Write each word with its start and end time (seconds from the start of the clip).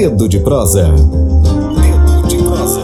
Dedo 0.00 0.26
de 0.26 0.40
prosa. 0.40 0.84
Dedo 0.88 2.26
de 2.26 2.38
prosa. 2.38 2.82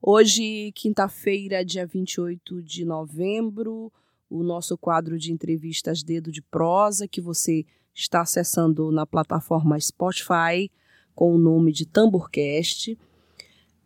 Hoje, 0.00 0.70
quinta-feira, 0.76 1.64
dia 1.64 1.84
28 1.84 2.62
de 2.62 2.84
novembro, 2.84 3.92
o 4.30 4.44
nosso 4.44 4.78
quadro 4.78 5.18
de 5.18 5.32
entrevistas 5.32 6.04
Dedo 6.04 6.30
de 6.30 6.40
Prosa, 6.40 7.08
que 7.08 7.20
você 7.20 7.66
está 7.92 8.20
acessando 8.20 8.92
na 8.92 9.04
plataforma 9.04 9.80
Spotify 9.80 10.70
com 11.16 11.34
o 11.34 11.38
nome 11.38 11.72
de 11.72 11.84
Tamborcast, 11.84 12.96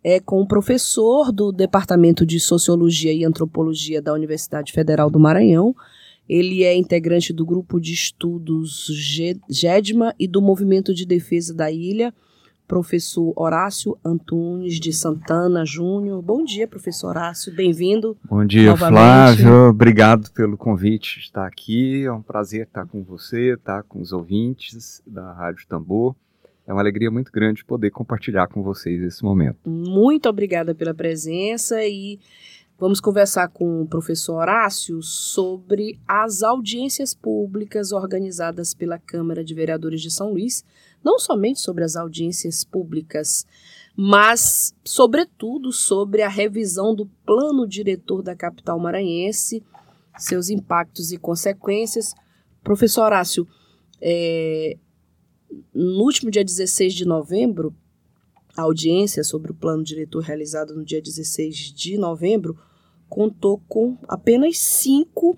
é 0.04 0.20
com 0.20 0.42
o 0.42 0.46
professor 0.46 1.32
do 1.32 1.50
Departamento 1.50 2.26
de 2.26 2.38
Sociologia 2.38 3.10
e 3.10 3.24
Antropologia 3.24 4.02
da 4.02 4.12
Universidade 4.12 4.70
Federal 4.70 5.08
do 5.10 5.18
Maranhão. 5.18 5.74
Ele 6.30 6.62
é 6.62 6.76
integrante 6.76 7.32
do 7.32 7.44
grupo 7.44 7.80
de 7.80 7.92
estudos 7.92 8.86
GEDMA 9.48 10.14
e 10.16 10.28
do 10.28 10.40
Movimento 10.40 10.94
de 10.94 11.04
Defesa 11.04 11.52
da 11.52 11.72
Ilha, 11.72 12.14
professor 12.68 13.32
Horácio 13.34 13.98
Antunes 14.04 14.78
de 14.78 14.92
Santana 14.92 15.66
Júnior. 15.66 16.22
Bom 16.22 16.44
dia, 16.44 16.68
professor 16.68 17.08
Horácio, 17.08 17.52
bem-vindo. 17.52 18.16
Bom 18.22 18.44
dia, 18.44 18.70
novamente. 18.70 19.42
Flávio. 19.42 19.70
Obrigado 19.70 20.30
pelo 20.30 20.56
convite 20.56 21.18
de 21.18 21.24
estar 21.24 21.44
aqui. 21.44 22.04
É 22.04 22.12
um 22.12 22.22
prazer 22.22 22.62
estar 22.62 22.86
com 22.86 23.02
você, 23.02 23.54
estar 23.54 23.82
com 23.82 24.00
os 24.00 24.12
ouvintes 24.12 25.02
da 25.04 25.32
Rádio 25.32 25.66
Tambor. 25.66 26.14
É 26.64 26.72
uma 26.72 26.80
alegria 26.80 27.10
muito 27.10 27.32
grande 27.32 27.64
poder 27.64 27.90
compartilhar 27.90 28.46
com 28.46 28.62
vocês 28.62 29.02
esse 29.02 29.24
momento. 29.24 29.68
Muito 29.68 30.28
obrigada 30.28 30.76
pela 30.76 30.94
presença 30.94 31.84
e 31.84 32.20
vamos 32.80 32.98
conversar 32.98 33.48
com 33.48 33.82
o 33.82 33.86
professor 33.86 34.36
Horácio 34.36 35.02
sobre 35.02 36.00
as 36.08 36.42
audiências 36.42 37.12
públicas 37.12 37.92
organizadas 37.92 38.72
pela 38.72 38.98
Câmara 38.98 39.44
de 39.44 39.52
Vereadores 39.52 40.00
de 40.00 40.10
São 40.10 40.30
Luís, 40.30 40.64
não 41.04 41.18
somente 41.18 41.60
sobre 41.60 41.84
as 41.84 41.94
audiências 41.94 42.64
públicas, 42.64 43.46
mas, 43.94 44.74
sobretudo, 44.82 45.70
sobre 45.72 46.22
a 46.22 46.28
revisão 46.28 46.94
do 46.94 47.04
plano 47.26 47.68
diretor 47.68 48.22
da 48.22 48.34
capital 48.34 48.78
maranhense, 48.78 49.62
seus 50.16 50.48
impactos 50.48 51.12
e 51.12 51.18
consequências. 51.18 52.14
Professor 52.64 53.02
Horácio, 53.02 53.46
é, 54.00 54.78
no 55.74 56.04
último 56.04 56.30
dia 56.30 56.42
16 56.42 56.94
de 56.94 57.04
novembro, 57.04 57.74
a 58.56 58.62
audiência 58.62 59.22
sobre 59.22 59.52
o 59.52 59.54
plano 59.54 59.84
diretor 59.84 60.20
realizado 60.20 60.74
no 60.74 60.82
dia 60.82 61.02
16 61.02 61.74
de 61.74 61.98
novembro 61.98 62.56
contou 63.10 63.60
com 63.68 63.98
apenas 64.08 64.58
cinco 64.58 65.36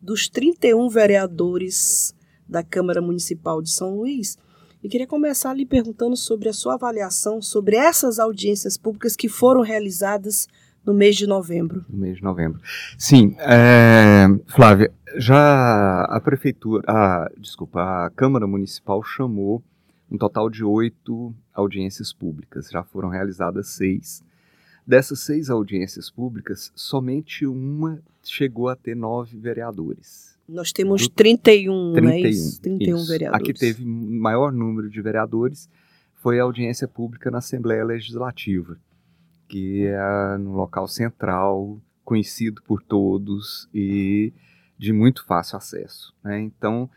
dos 0.00 0.28
31 0.28 0.88
vereadores 0.90 2.14
da 2.46 2.62
Câmara 2.62 3.00
Municipal 3.00 3.62
de 3.62 3.70
São 3.70 3.96
Luís. 3.96 4.36
E 4.82 4.88
queria 4.88 5.06
começar 5.06 5.54
lhe 5.54 5.66
perguntando 5.66 6.16
sobre 6.16 6.48
a 6.48 6.52
sua 6.52 6.74
avaliação 6.74 7.42
sobre 7.42 7.76
essas 7.76 8.18
audiências 8.20 8.76
públicas 8.76 9.16
que 9.16 9.28
foram 9.28 9.62
realizadas 9.62 10.46
no 10.84 10.94
mês 10.94 11.16
de 11.16 11.26
novembro. 11.26 11.84
No 11.88 11.98
mês 11.98 12.18
de 12.18 12.22
novembro. 12.22 12.60
Sim, 12.96 13.34
é, 13.40 14.26
Flávia, 14.46 14.92
já 15.16 16.04
a 16.04 16.20
prefeitura, 16.20 16.84
a, 16.86 17.28
desculpa, 17.38 18.06
a 18.06 18.10
Câmara 18.10 18.46
Municipal 18.46 19.02
chamou 19.02 19.62
um 20.10 20.16
total 20.16 20.48
de 20.48 20.62
oito 20.62 21.34
audiências 21.52 22.12
públicas. 22.12 22.70
Já 22.70 22.84
foram 22.84 23.08
realizadas 23.08 23.68
seis. 23.70 24.22
Dessas 24.88 25.20
seis 25.20 25.50
audiências 25.50 26.10
públicas, 26.10 26.72
somente 26.74 27.44
uma 27.46 28.02
chegou 28.24 28.68
a 28.68 28.74
ter 28.76 28.96
nove 28.96 29.36
vereadores. 29.36 30.36
Nós 30.48 30.72
temos 30.72 31.02
Do, 31.02 31.10
31, 31.10 31.92
31, 31.92 32.08
né? 32.08 32.20
Isso, 32.30 32.62
31 32.62 32.96
isso. 32.96 33.08
vereadores. 33.08 33.42
A 33.42 33.44
que 33.44 33.52
teve 33.52 33.84
maior 33.84 34.50
número 34.50 34.88
de 34.88 35.02
vereadores 35.02 35.68
foi 36.14 36.40
a 36.40 36.42
audiência 36.42 36.88
pública 36.88 37.30
na 37.30 37.38
Assembleia 37.38 37.84
Legislativa 37.84 38.78
que 39.48 39.86
é 39.86 40.36
no 40.38 40.52
local 40.52 40.86
central, 40.86 41.80
conhecido 42.04 42.62
por 42.62 42.82
todos 42.82 43.68
e 43.74 44.32
de 44.76 44.92
muito 44.92 45.24
fácil 45.24 45.56
acesso. 45.56 46.14
Né? 46.22 46.40
Então, 46.40 46.88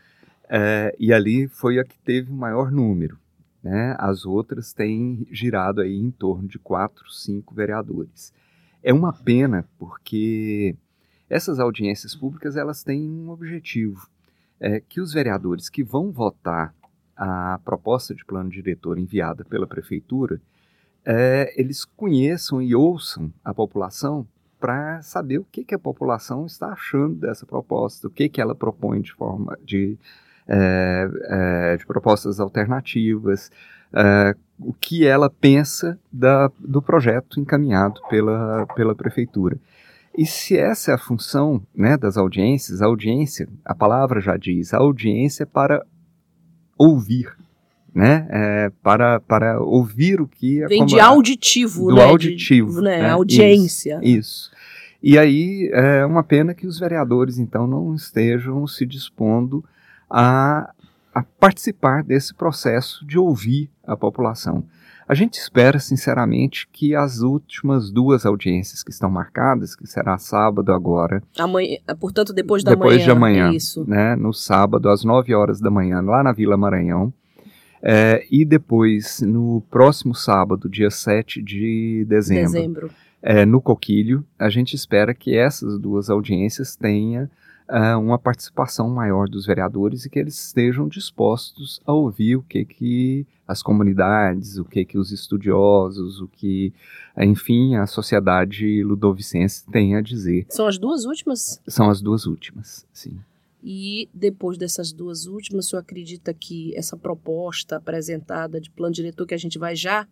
é, 0.48 0.94
e 0.98 1.12
ali 1.12 1.48
foi 1.48 1.78
a 1.78 1.84
que 1.84 1.98
teve 1.98 2.30
o 2.30 2.36
maior 2.36 2.70
número. 2.70 3.18
Né? 3.62 3.94
As 3.98 4.26
outras 4.26 4.72
têm 4.72 5.26
girado 5.30 5.80
aí 5.80 5.96
em 5.96 6.10
torno 6.10 6.48
de 6.48 6.58
quatro, 6.58 7.08
cinco 7.10 7.54
vereadores. 7.54 8.32
É 8.82 8.92
uma 8.92 9.12
pena 9.12 9.64
porque 9.78 10.74
essas 11.30 11.60
audiências 11.60 12.14
públicas 12.14 12.56
elas 12.56 12.82
têm 12.82 13.08
um 13.08 13.30
objetivo, 13.30 14.08
é 14.58 14.80
que 14.80 15.00
os 15.00 15.12
vereadores 15.12 15.68
que 15.68 15.82
vão 15.82 16.10
votar 16.10 16.74
a 17.16 17.60
proposta 17.64 18.14
de 18.14 18.24
plano 18.24 18.50
diretor 18.50 18.98
enviada 18.98 19.44
pela 19.44 19.66
prefeitura 19.66 20.40
é, 21.04 21.52
eles 21.60 21.84
conheçam 21.84 22.62
e 22.62 22.74
ouçam 22.74 23.32
a 23.44 23.52
população 23.52 24.26
para 24.58 25.02
saber 25.02 25.38
o 25.38 25.44
que, 25.44 25.64
que, 25.64 25.74
a 25.74 25.78
população 25.78 26.46
está 26.46 26.68
achando 26.68 27.16
dessa 27.16 27.44
proposta, 27.44 28.06
o 28.06 28.10
que, 28.10 28.28
que 28.28 28.40
ela 28.40 28.54
propõe 28.54 29.00
de 29.00 29.12
forma 29.12 29.58
de, 29.64 29.98
de 31.78 31.86
propostas 31.86 32.40
alternativas, 32.40 33.50
é, 33.94 34.34
o 34.58 34.72
que 34.72 35.06
ela 35.06 35.28
pensa 35.28 35.98
da, 36.12 36.50
do 36.58 36.80
projeto 36.80 37.40
encaminhado 37.40 38.00
pela, 38.08 38.66
pela 38.74 38.94
prefeitura. 38.94 39.58
E 40.16 40.26
se 40.26 40.56
essa 40.56 40.90
é 40.92 40.94
a 40.94 40.98
função 40.98 41.62
né, 41.74 41.96
das 41.96 42.16
audiências, 42.16 42.82
a 42.82 42.86
audiência, 42.86 43.48
a 43.64 43.74
palavra 43.74 44.20
já 44.20 44.36
diz, 44.36 44.74
a 44.74 44.78
audiência 44.78 45.44
é 45.44 45.46
para 45.46 45.84
ouvir, 46.76 47.34
né, 47.94 48.26
é, 48.30 48.72
para, 48.82 49.20
para 49.20 49.60
ouvir 49.60 50.20
o 50.20 50.28
que... 50.28 50.66
Vem 50.66 50.84
de 50.84 51.00
auditivo, 51.00 51.88
do 51.88 51.96
né? 51.96 52.04
auditivo. 52.04 52.80
De, 52.80 52.82
né, 52.82 53.02
né? 53.02 53.10
Audiência. 53.10 54.00
Isso, 54.02 54.18
isso. 54.18 54.50
E 55.02 55.18
aí 55.18 55.68
é 55.72 56.06
uma 56.06 56.22
pena 56.22 56.54
que 56.54 56.66
os 56.66 56.78
vereadores, 56.78 57.38
então, 57.38 57.66
não 57.66 57.94
estejam 57.94 58.66
se 58.66 58.86
dispondo 58.86 59.64
a, 60.12 60.70
a 61.14 61.22
participar 61.22 62.04
desse 62.04 62.34
processo 62.34 63.04
de 63.06 63.18
ouvir 63.18 63.70
a 63.84 63.96
população. 63.96 64.64
A 65.08 65.14
gente 65.14 65.34
espera, 65.34 65.78
sinceramente, 65.78 66.68
que 66.72 66.94
as 66.94 67.20
últimas 67.20 67.90
duas 67.90 68.24
audiências 68.24 68.82
que 68.82 68.90
estão 68.90 69.10
marcadas, 69.10 69.74
que 69.74 69.86
será 69.86 70.16
sábado 70.16 70.72
agora. 70.72 71.22
Amanhã, 71.38 71.78
portanto, 71.98 72.32
depois 72.32 72.62
da 72.62 72.70
depois 72.70 72.94
manhã. 72.94 73.04
de 73.04 73.10
amanhã. 73.10 73.52
Isso. 73.52 73.84
Né, 73.86 74.14
no 74.14 74.32
sábado, 74.32 74.88
às 74.88 75.02
9 75.02 75.34
horas 75.34 75.60
da 75.60 75.70
manhã, 75.70 76.00
lá 76.00 76.22
na 76.22 76.32
Vila 76.32 76.56
Maranhão. 76.56 77.12
É, 77.82 78.24
e 78.30 78.44
depois, 78.44 79.20
no 79.20 79.60
próximo 79.68 80.14
sábado, 80.14 80.68
dia 80.68 80.88
7 80.90 81.42
de 81.42 82.06
dezembro, 82.08 82.52
Dezembro. 82.52 82.90
é, 83.20 83.44
no 83.44 83.60
Coquilho, 83.60 84.24
a 84.38 84.48
gente 84.48 84.76
espera 84.76 85.12
que 85.12 85.36
essas 85.36 85.78
duas 85.80 86.08
audiências 86.08 86.76
tenham 86.76 87.28
uh, 87.68 87.98
uma 87.98 88.18
participação 88.18 88.88
maior 88.88 89.28
dos 89.28 89.46
vereadores 89.46 90.04
e 90.04 90.10
que 90.10 90.18
eles 90.18 90.38
estejam 90.38 90.88
dispostos 90.88 91.80
a 91.84 91.92
ouvir 91.92 92.36
o 92.36 92.42
que, 92.42 92.64
que 92.64 93.26
as 93.46 93.62
comunidades, 93.62 94.58
o 94.58 94.64
que, 94.64 94.84
que 94.84 94.98
os 94.98 95.12
estudiosos, 95.12 96.20
o 96.20 96.28
que, 96.28 96.72
enfim, 97.18 97.76
a 97.76 97.86
sociedade 97.86 98.82
ludovicense 98.82 99.66
tem 99.70 99.96
a 99.96 100.00
dizer. 100.00 100.46
São 100.48 100.66
as 100.66 100.78
duas 100.78 101.04
últimas? 101.04 101.60
São 101.66 101.90
as 101.90 102.00
duas 102.00 102.26
últimas, 102.26 102.86
sim. 102.92 103.18
E 103.62 104.08
depois 104.12 104.58
dessas 104.58 104.92
duas 104.92 105.26
últimas, 105.26 105.66
o 105.66 105.68
senhor 105.70 105.82
acredita 105.82 106.34
que 106.34 106.76
essa 106.76 106.96
proposta 106.96 107.76
apresentada 107.76 108.60
de 108.60 108.70
plano 108.70 108.92
diretor, 108.92 109.24
que 109.26 109.34
a 109.34 109.38
gente 109.38 109.58
vai 109.58 109.76
já 109.76 110.06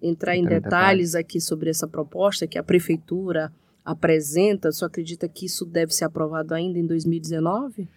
entrar 0.00 0.36
em 0.36 0.44
detalhes 0.44 1.14
aqui 1.14 1.40
sobre 1.40 1.70
essa 1.70 1.86
proposta 1.86 2.46
que 2.46 2.58
a 2.58 2.62
prefeitura 2.62 3.52
apresenta, 3.84 4.68
o 4.68 4.72
senhor 4.72 4.88
acredita 4.88 5.28
que 5.28 5.46
isso 5.46 5.64
deve 5.64 5.92
ser 5.92 6.04
aprovado 6.04 6.54
ainda 6.54 6.78
em 6.78 6.86
2019? 6.86 7.88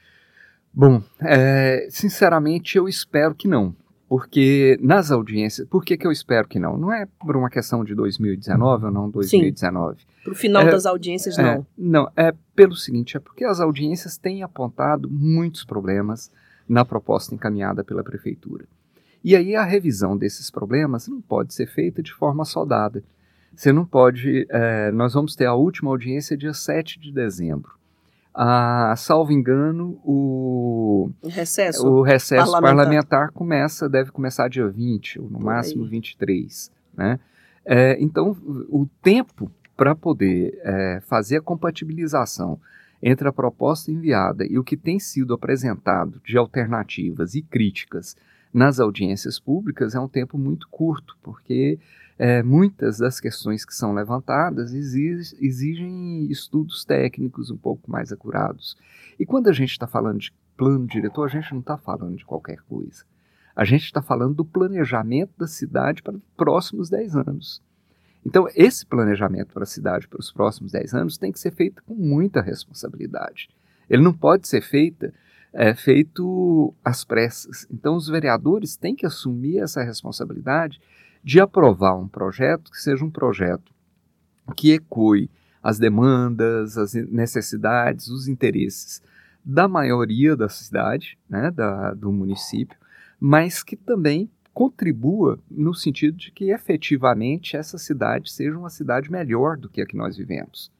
Bom, 0.73 1.01
é, 1.21 1.87
sinceramente 1.89 2.77
eu 2.77 2.87
espero 2.87 3.33
que 3.33 3.47
não. 3.47 3.75
Porque 4.07 4.77
nas 4.81 5.09
audiências, 5.09 5.67
por 5.67 5.83
que, 5.83 5.97
que 5.97 6.05
eu 6.05 6.11
espero 6.11 6.47
que 6.47 6.59
não? 6.59 6.77
Não 6.77 6.93
é 6.93 7.07
por 7.19 7.35
uma 7.35 7.49
questão 7.49 7.83
de 7.83 7.95
2019 7.95 8.85
ou 8.85 8.91
não 8.91 9.09
2019. 9.09 10.03
Para 10.23 10.31
o 10.31 10.35
final 10.35 10.61
é, 10.61 10.71
das 10.71 10.85
audiências, 10.85 11.37
não. 11.37 11.45
É, 11.45 11.63
não, 11.75 12.11
é 12.15 12.33
pelo 12.55 12.75
seguinte, 12.75 13.17
é 13.17 13.19
porque 13.19 13.43
as 13.43 13.59
audiências 13.59 14.17
têm 14.17 14.43
apontado 14.43 15.09
muitos 15.09 15.65
problemas 15.65 16.31
na 16.69 16.85
proposta 16.85 17.33
encaminhada 17.33 17.83
pela 17.83 18.03
prefeitura. 18.03 18.65
E 19.23 19.35
aí 19.35 19.55
a 19.55 19.63
revisão 19.63 20.15
desses 20.15 20.51
problemas 20.51 21.07
não 21.07 21.19
pode 21.19 21.53
ser 21.53 21.65
feita 21.65 22.03
de 22.03 22.13
forma 22.13 22.45
soldada. 22.45 23.03
Você 23.55 23.71
não 23.71 23.85
pode. 23.85 24.45
É, 24.49 24.91
nós 24.91 25.13
vamos 25.13 25.35
ter 25.35 25.45
a 25.45 25.53
última 25.53 25.89
audiência 25.89 26.35
dia 26.35 26.53
7 26.53 26.99
de 26.99 27.11
dezembro 27.11 27.75
a, 28.35 28.93
salvo 28.97 29.31
engano, 29.31 29.97
o 30.03 31.09
recesso, 31.23 31.87
o 31.87 32.01
recesso 32.01 32.51
parlamentar. 32.51 32.75
parlamentar. 32.75 33.31
começa, 33.31 33.87
deve 33.87 34.11
começar 34.11 34.49
dia 34.49 34.67
20, 34.67 35.21
ou 35.21 35.29
no 35.29 35.37
Por 35.37 35.45
máximo 35.45 35.83
aí. 35.85 35.89
23. 35.89 36.71
Né? 36.97 37.19
É, 37.63 37.97
então, 38.01 38.35
o 38.69 38.85
tempo 39.01 39.49
para 39.77 39.95
poder 39.95 40.59
é, 40.63 40.99
fazer 41.07 41.37
a 41.37 41.41
compatibilização 41.41 42.59
entre 43.01 43.27
a 43.27 43.31
proposta 43.31 43.89
enviada 43.89 44.45
e 44.45 44.59
o 44.59 44.63
que 44.63 44.75
tem 44.75 44.99
sido 44.99 45.33
apresentado 45.33 46.21
de 46.25 46.37
alternativas 46.37 47.35
e 47.35 47.41
críticas 47.41 48.17
nas 48.53 48.79
audiências 48.79 49.39
públicas 49.39 49.95
é 49.95 49.99
um 49.99 50.07
tempo 50.07 50.37
muito 50.37 50.67
curto, 50.69 51.17
porque 51.21 51.77
é, 52.17 52.41
muitas 52.41 52.97
das 52.97 53.19
questões 53.19 53.65
que 53.65 53.75
são 53.75 53.93
levantadas 53.93 54.73
exigem, 54.73 56.25
estudos 56.31 56.85
técnicos 56.85 57.51
um 57.51 57.57
pouco 57.57 57.91
mais 57.91 58.11
acurados. 58.11 58.77
E 59.19 59.25
quando 59.25 59.49
a 59.49 59.53
gente 59.53 59.71
está 59.71 59.85
falando 59.85 60.19
de 60.19 60.33
plano 60.55 60.87
diretor, 60.87 61.25
a 61.25 61.31
gente 61.31 61.51
não 61.51 61.59
está 61.59 61.77
falando 61.77 62.15
de 62.15 62.25
qualquer 62.25 62.59
coisa. 62.69 63.03
A 63.55 63.65
gente 63.65 63.83
está 63.83 64.01
falando 64.01 64.35
do 64.35 64.45
planejamento 64.45 65.31
da 65.37 65.47
cidade 65.47 66.01
para 66.01 66.15
os 66.15 66.23
próximos 66.35 66.89
10 66.89 67.15
anos. 67.15 67.61
Então, 68.25 68.47
esse 68.55 68.85
planejamento 68.85 69.53
para 69.53 69.63
a 69.63 69.67
cidade 69.67 70.07
para 70.07 70.19
os 70.19 70.31
próximos 70.31 70.71
10 70.71 70.93
anos 70.93 71.17
tem 71.17 71.31
que 71.31 71.39
ser 71.39 71.51
feito 71.51 71.83
com 71.83 71.93
muita 71.93 72.41
responsabilidade. 72.41 73.49
Ele 73.89 74.01
não 74.01 74.13
pode 74.13 74.47
ser 74.47 74.61
feita, 74.61 75.13
é, 75.53 75.75
feito 75.75 76.73
às 76.83 77.05
pressas. 77.05 77.67
Então, 77.69 77.95
os 77.95 78.07
vereadores 78.07 78.75
têm 78.75 78.95
que 78.95 79.05
assumir 79.05 79.59
essa 79.59 79.83
responsabilidade 79.83 80.81
de 81.25 81.39
aprovar 81.39 81.97
um 81.97 82.07
projeto 82.07 82.69
que 82.69 82.77
seja 82.77 83.03
um 83.03 83.09
projeto 83.09 83.73
que 84.55 84.73
ecoe 84.73 85.27
as 85.61 85.79
demandas, 85.79 86.77
as 86.77 86.93
necessidades, 86.93 88.09
os 88.09 88.27
interesses 88.27 89.01
da 89.43 89.67
maioria 89.67 90.35
da 90.35 90.47
cidade, 90.47 91.17
né, 91.27 91.49
da, 91.49 91.95
do 91.95 92.11
município, 92.11 92.77
mas 93.19 93.63
que 93.63 93.75
também 93.75 94.29
contribua 94.53 95.39
no 95.49 95.73
sentido 95.73 96.15
de 96.15 96.31
que 96.31 96.51
efetivamente 96.51 97.57
essa 97.57 97.79
cidade 97.79 98.31
seja 98.31 98.55
uma 98.55 98.69
cidade 98.69 99.11
melhor 99.11 99.57
do 99.57 99.67
que 99.67 99.81
a 99.81 99.85
que 99.85 99.97
nós 99.97 100.15
vivemos. 100.15 100.71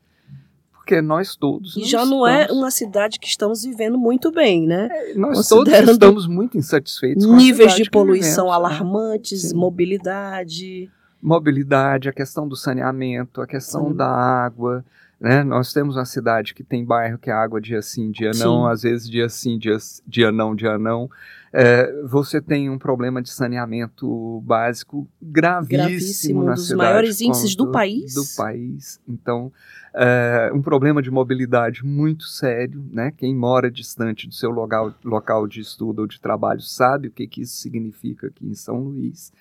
Porque 0.86 1.02
nós 1.02 1.36
todos. 1.36 1.76
E 1.76 1.84
já 1.84 2.06
não 2.06 2.28
é 2.28 2.46
uma 2.52 2.70
cidade 2.70 3.20
que 3.20 3.28
estamos 3.28 3.64
vivendo 3.64 3.98
muito 3.98 4.32
bem, 4.32 4.68
né? 4.68 4.88
É, 4.92 5.16
nós 5.16 5.50
todos 5.50 5.74
estamos 5.74 6.28
muito 6.28 6.60
insatisfeitos 6.60 7.26
com 7.26 7.36
Níveis 7.36 7.74
de 7.74 7.90
poluição 7.90 8.46
vivemos, 8.46 8.50
né? 8.52 8.56
alarmantes, 8.56 9.52
né? 9.52 9.60
mobilidade. 9.60 10.92
Mobilidade, 11.20 12.08
a 12.08 12.14
questão 12.14 12.48
do 12.48 12.56
saneamento, 12.56 13.42
a 13.42 13.48
questão 13.48 13.88
Sim. 13.88 13.96
da 13.96 14.08
água. 14.08 14.86
Né? 15.20 15.44
Nós 15.44 15.74
temos 15.74 15.96
uma 15.96 16.06
cidade 16.06 16.54
que 16.54 16.64
tem 16.64 16.86
bairro 16.86 17.18
que 17.18 17.32
a 17.32 17.38
água 17.38 17.60
dia 17.60 17.82
sim, 17.82 18.12
dia 18.12 18.30
não, 18.36 18.66
sim. 18.66 18.72
às 18.72 18.84
vezes 18.84 19.10
dia 19.10 19.28
sim, 19.28 19.58
dia, 19.58 19.78
dia 20.06 20.32
não, 20.32 20.54
dia 20.54 20.78
não. 20.78 21.10
É, 21.52 22.04
você 22.04 22.42
tem 22.42 22.70
um 22.70 22.78
problema 22.78 23.22
de 23.22 23.32
saneamento 23.32 24.42
básico 24.42 25.08
gravíssimo, 25.22 25.78
gravíssimo 25.78 26.44
na 26.44 26.52
um 26.52 26.56
dos 26.56 26.68
cidade. 26.68 26.78
maiores 26.78 27.22
índices 27.22 27.56
do 27.56 27.72
país. 27.72 28.14
Do 28.14 28.26
país. 28.36 29.00
Então, 29.08 29.52
é, 29.98 30.52
um 30.54 30.62
problema 30.62 31.02
de 31.02 31.10
mobilidade 31.10 31.86
muito 31.86 32.26
sério, 32.26 32.84
né? 32.92 33.12
Quem 33.16 33.34
mora 33.34 33.72
distante 33.72 34.28
do 34.28 34.34
seu 34.34 34.52
local, 34.52 34.94
local 35.06 35.48
de 35.48 35.62
estudo 35.62 36.00
ou 36.00 36.08
de 36.08 36.20
trabalho 36.20 36.60
sabe 36.60 37.08
o 37.08 37.12
que, 37.12 37.26
que 37.26 37.42
isso 37.42 37.56
significa 37.56 38.28
aqui 38.28 38.46
em 38.46 38.54
São 38.54 38.78
Luís. 38.84 39.32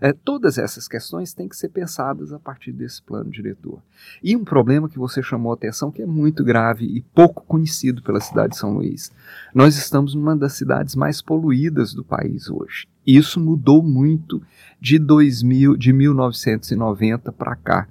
É, 0.00 0.12
todas 0.12 0.56
essas 0.56 0.86
questões 0.86 1.34
têm 1.34 1.48
que 1.48 1.56
ser 1.56 1.68
pensadas 1.68 2.32
a 2.32 2.38
partir 2.38 2.70
desse 2.70 3.02
plano 3.02 3.28
diretor. 3.28 3.82
E 4.22 4.36
um 4.36 4.44
problema 4.44 4.88
que 4.88 4.98
você 4.98 5.20
chamou 5.20 5.50
a 5.50 5.56
atenção 5.56 5.90
que 5.90 6.02
é 6.02 6.06
muito 6.06 6.44
grave 6.44 6.84
e 6.84 7.00
pouco 7.00 7.44
conhecido 7.44 8.00
pela 8.00 8.20
cidade 8.20 8.52
de 8.52 8.58
São 8.58 8.74
Luís. 8.74 9.10
Nós 9.52 9.76
estamos 9.76 10.14
numa 10.14 10.36
das 10.36 10.52
cidades 10.52 10.94
mais 10.94 11.20
poluídas 11.20 11.92
do 11.92 12.04
país 12.04 12.48
hoje. 12.48 12.86
Isso 13.04 13.40
mudou 13.40 13.82
muito 13.82 14.40
de 14.80 14.96
2000, 14.96 15.76
de 15.76 15.92
1990 15.92 17.32
para 17.32 17.56
cá. 17.56 17.88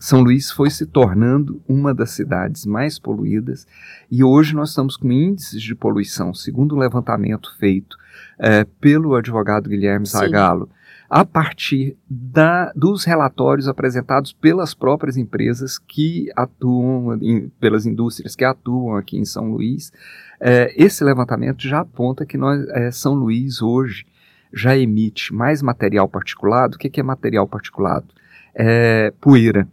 São 0.00 0.22
Luís 0.22 0.50
foi 0.50 0.70
se 0.70 0.86
tornando 0.86 1.60
uma 1.68 1.92
das 1.92 2.12
cidades 2.12 2.64
mais 2.64 2.98
poluídas 2.98 3.66
e 4.10 4.24
hoje 4.24 4.54
nós 4.54 4.70
estamos 4.70 4.96
com 4.96 5.12
índices 5.12 5.60
de 5.60 5.74
poluição, 5.74 6.32
segundo 6.32 6.74
o 6.74 6.78
levantamento 6.78 7.54
feito 7.58 7.98
é, 8.38 8.64
pelo 8.64 9.14
advogado 9.14 9.68
Guilherme 9.68 10.06
Zagalo, 10.06 10.70
a 11.08 11.22
partir 11.22 11.98
da, 12.08 12.72
dos 12.74 13.04
relatórios 13.04 13.68
apresentados 13.68 14.32
pelas 14.32 14.72
próprias 14.72 15.18
empresas 15.18 15.78
que 15.78 16.32
atuam, 16.34 17.18
in, 17.20 17.50
pelas 17.60 17.84
indústrias 17.84 18.34
que 18.34 18.44
atuam 18.44 18.96
aqui 18.96 19.18
em 19.18 19.26
São 19.26 19.50
Luís. 19.50 19.92
É, 20.40 20.72
esse 20.82 21.04
levantamento 21.04 21.60
já 21.60 21.80
aponta 21.80 22.24
que 22.24 22.38
nós, 22.38 22.66
é, 22.70 22.90
São 22.90 23.12
Luís 23.12 23.60
hoje 23.60 24.06
já 24.50 24.74
emite 24.74 25.34
mais 25.34 25.60
material 25.60 26.08
particulado. 26.08 26.76
O 26.76 26.78
que, 26.78 26.88
que 26.88 27.00
é 27.00 27.02
material 27.02 27.46
particulado? 27.46 28.06
É 28.54 29.12
poeira 29.20 29.68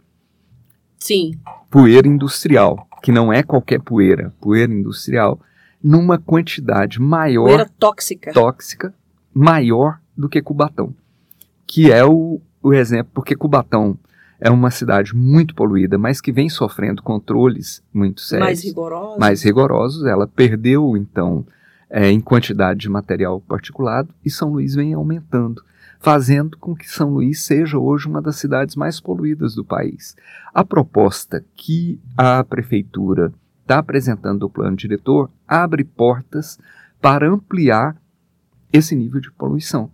Sim. 0.98 1.32
Poeira 1.70 2.08
industrial, 2.08 2.86
que 3.02 3.12
não 3.12 3.32
é 3.32 3.42
qualquer 3.42 3.80
poeira, 3.80 4.34
poeira 4.40 4.72
industrial, 4.72 5.40
numa 5.82 6.18
quantidade 6.18 7.00
maior. 7.00 7.44
Poeira 7.44 7.70
tóxica. 7.78 8.32
Tóxica, 8.32 8.94
maior 9.32 9.98
do 10.16 10.28
que 10.28 10.42
Cubatão. 10.42 10.94
Que 11.66 11.92
é 11.92 12.04
o, 12.04 12.40
o 12.62 12.74
exemplo, 12.74 13.10
porque 13.14 13.36
Cubatão 13.36 13.98
é 14.40 14.50
uma 14.50 14.70
cidade 14.70 15.14
muito 15.14 15.54
poluída, 15.54 15.98
mas 15.98 16.20
que 16.20 16.32
vem 16.32 16.48
sofrendo 16.48 17.02
controles 17.02 17.82
muito 17.92 18.20
sérios. 18.20 18.46
Mais 18.46 18.64
rigorosos. 18.64 19.18
Mais 19.18 19.42
rigorosos. 19.42 20.06
Ela 20.06 20.26
perdeu, 20.26 20.96
então, 20.96 21.44
é, 21.90 22.08
em 22.10 22.20
quantidade 22.20 22.80
de 22.80 22.88
material 22.88 23.40
particulado 23.40 24.08
e 24.24 24.30
São 24.30 24.50
Luís 24.52 24.74
vem 24.74 24.94
aumentando 24.94 25.62
fazendo 25.98 26.56
com 26.58 26.74
que 26.74 26.88
São 26.88 27.10
Luís 27.10 27.44
seja 27.44 27.78
hoje 27.78 28.06
uma 28.06 28.22
das 28.22 28.36
cidades 28.36 28.76
mais 28.76 29.00
poluídas 29.00 29.54
do 29.54 29.64
país. 29.64 30.16
A 30.54 30.64
proposta 30.64 31.44
que 31.54 32.00
a 32.16 32.42
prefeitura 32.44 33.32
está 33.62 33.78
apresentando 33.78 34.44
o 34.44 34.50
plano 34.50 34.76
diretor 34.76 35.30
abre 35.46 35.84
portas 35.84 36.58
para 37.00 37.28
ampliar 37.28 37.96
esse 38.72 38.94
nível 38.94 39.20
de 39.20 39.30
poluição, 39.30 39.90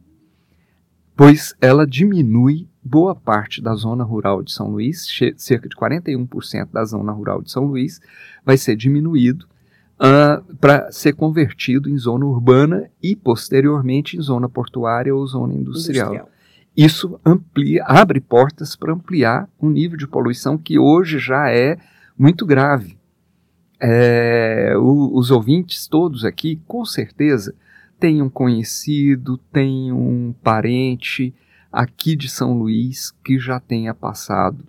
pois 1.17 1.55
ela 1.61 1.87
diminui 1.87 2.69
boa 2.83 3.15
parte 3.15 3.63
da 3.63 3.75
zona 3.75 4.05
rural 4.05 4.43
de 4.43 4.53
São 4.53 4.69
Luís, 4.69 5.07
cerca 5.37 5.69
de 5.69 5.77
41% 5.77 6.71
da 6.71 6.85
zona 6.85 7.13
rural 7.13 7.41
de 7.41 7.51
São 7.51 7.65
Luís 7.65 8.01
vai 8.45 8.57
ser 8.57 8.77
diminuído 8.77 9.47
uh, 10.01 10.57
para 10.57 10.91
ser 10.93 11.15
convertido 11.15 11.89
em 11.89 11.97
zona 11.97 12.25
urbana 12.25 12.91
e 13.03 13.15
posteriormente 13.15 14.17
em 14.17 14.21
zona 14.21 14.49
portuária 14.49 15.15
ou 15.15 15.27
zona 15.27 15.55
industrial. 15.55 16.13
industrial. 16.15 16.35
Isso 16.77 17.21
amplia, 17.25 17.85
abre 17.85 18.21
portas 18.21 18.75
para 18.75 18.93
ampliar 18.93 19.49
um 19.61 19.71
nível 19.71 19.97
de 19.97 20.09
poluição 20.09 20.59
que 20.59 20.79
hoje 20.79 21.19
já 21.19 21.49
é 21.51 21.79
muito 22.19 22.45
grave. 22.45 22.99
É, 23.81 24.75
o, 24.77 25.17
os 25.17 25.31
ouvintes 25.31 25.87
todos 25.87 26.25
aqui, 26.25 26.61
com 26.67 26.85
certeza, 26.85 27.55
têm 27.99 28.23
um 28.23 28.29
conhecido, 28.29 29.39
têm 29.53 29.93
um 29.93 30.35
parente 30.43 31.33
aqui 31.71 32.17
de 32.17 32.29
São 32.29 32.59
Luís 32.59 33.13
que 33.25 33.39
já 33.39 33.61
tenha 33.61 33.95
passado 33.95 34.65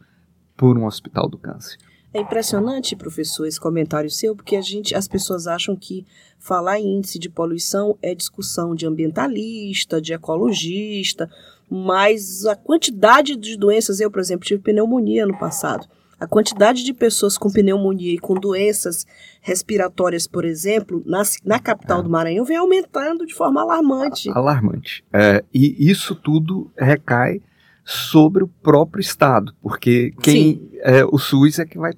por 0.56 0.78
um 0.78 0.86
hospital 0.86 1.28
do 1.28 1.38
câncer. 1.38 1.78
É 2.16 2.22
impressionante, 2.22 2.96
professor, 2.96 3.46
esse 3.46 3.60
comentário 3.60 4.10
seu, 4.10 4.34
porque 4.34 4.56
a 4.56 4.62
gente, 4.62 4.96
as 4.96 5.06
pessoas 5.06 5.48
acham 5.48 5.76
que 5.76 6.06
falar 6.40 6.80
em 6.80 6.96
índice 6.96 7.20
de 7.20 7.28
poluição 7.28 7.98
é 8.02 8.16
discussão 8.16 8.74
de 8.74 8.88
ambientalista, 8.88 10.00
de 10.00 10.14
ecologista, 10.14 11.30
mas 11.70 12.46
a 12.46 12.56
quantidade 12.56 13.36
de 13.36 13.58
doenças, 13.58 14.00
eu, 14.00 14.10
por 14.10 14.22
exemplo, 14.22 14.46
tive 14.46 14.62
pneumonia 14.62 15.26
no 15.26 15.38
passado. 15.38 15.90
A 16.18 16.26
quantidade 16.26 16.86
de 16.86 16.94
pessoas 16.94 17.38
com 17.38 17.52
pneumonia 17.52 18.14
e 18.14 18.18
com 18.18 18.36
doenças 18.36 19.06
respiratórias, 19.42 20.26
por 20.26 20.46
exemplo, 20.46 21.04
na, 21.06 21.22
na 21.44 21.60
capital 21.60 22.00
é. 22.00 22.04
do 22.04 22.10
Maranhão, 22.10 22.46
vem 22.46 22.56
aumentando 22.56 23.26
de 23.26 23.34
forma 23.34 23.62
alarmante. 23.62 24.30
Alarmante. 24.30 25.04
É, 25.12 25.44
e 25.54 25.92
isso 25.92 26.16
tudo 26.16 26.72
recai 26.78 27.42
sobre 27.84 28.42
o 28.42 28.48
próprio 28.48 29.02
Estado, 29.02 29.54
porque 29.62 30.14
quem 30.22 30.72
é, 30.80 31.04
o 31.04 31.18
SUS 31.20 31.60
é 31.60 31.66
que 31.66 31.78
vai 31.78 31.92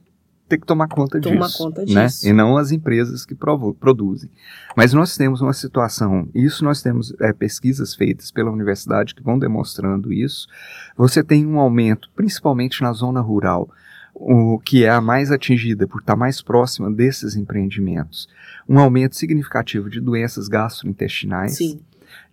ter 0.47 0.57
que 0.57 0.65
tomar 0.65 0.87
conta 0.87 1.19
Toma 1.19 1.45
disso. 1.45 1.57
conta 1.57 1.85
né? 1.85 2.05
disso. 2.05 2.27
E 2.27 2.33
não 2.33 2.57
as 2.57 2.71
empresas 2.71 3.25
que 3.25 3.35
produzem. 3.35 4.29
Mas 4.75 4.93
nós 4.93 5.17
temos 5.17 5.41
uma 5.41 5.53
situação, 5.53 6.27
isso 6.33 6.63
nós 6.63 6.81
temos 6.81 7.13
é, 7.19 7.33
pesquisas 7.33 7.93
feitas 7.93 8.31
pela 8.31 8.51
universidade 8.51 9.13
que 9.13 9.23
vão 9.23 9.37
demonstrando 9.37 10.11
isso. 10.13 10.47
Você 10.95 11.23
tem 11.23 11.45
um 11.45 11.59
aumento, 11.59 12.09
principalmente 12.15 12.81
na 12.81 12.93
zona 12.93 13.19
rural, 13.19 13.69
o 14.13 14.59
que 14.59 14.83
é 14.83 14.89
a 14.89 15.01
mais 15.01 15.31
atingida 15.31 15.87
por 15.87 15.99
estar 15.99 16.15
mais 16.15 16.41
próxima 16.41 16.91
desses 16.91 17.35
empreendimentos. 17.35 18.27
Um 18.67 18.79
aumento 18.79 19.15
significativo 19.15 19.89
de 19.89 19.99
doenças 19.99 20.47
gastrointestinais, 20.47 21.57
Sim. 21.57 21.79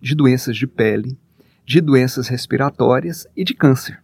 de 0.01 0.15
doenças 0.15 0.57
de 0.57 0.65
pele, 0.65 1.17
de 1.65 1.81
doenças 1.81 2.27
respiratórias 2.27 3.27
e 3.35 3.43
de 3.43 3.53
câncer. 3.53 3.99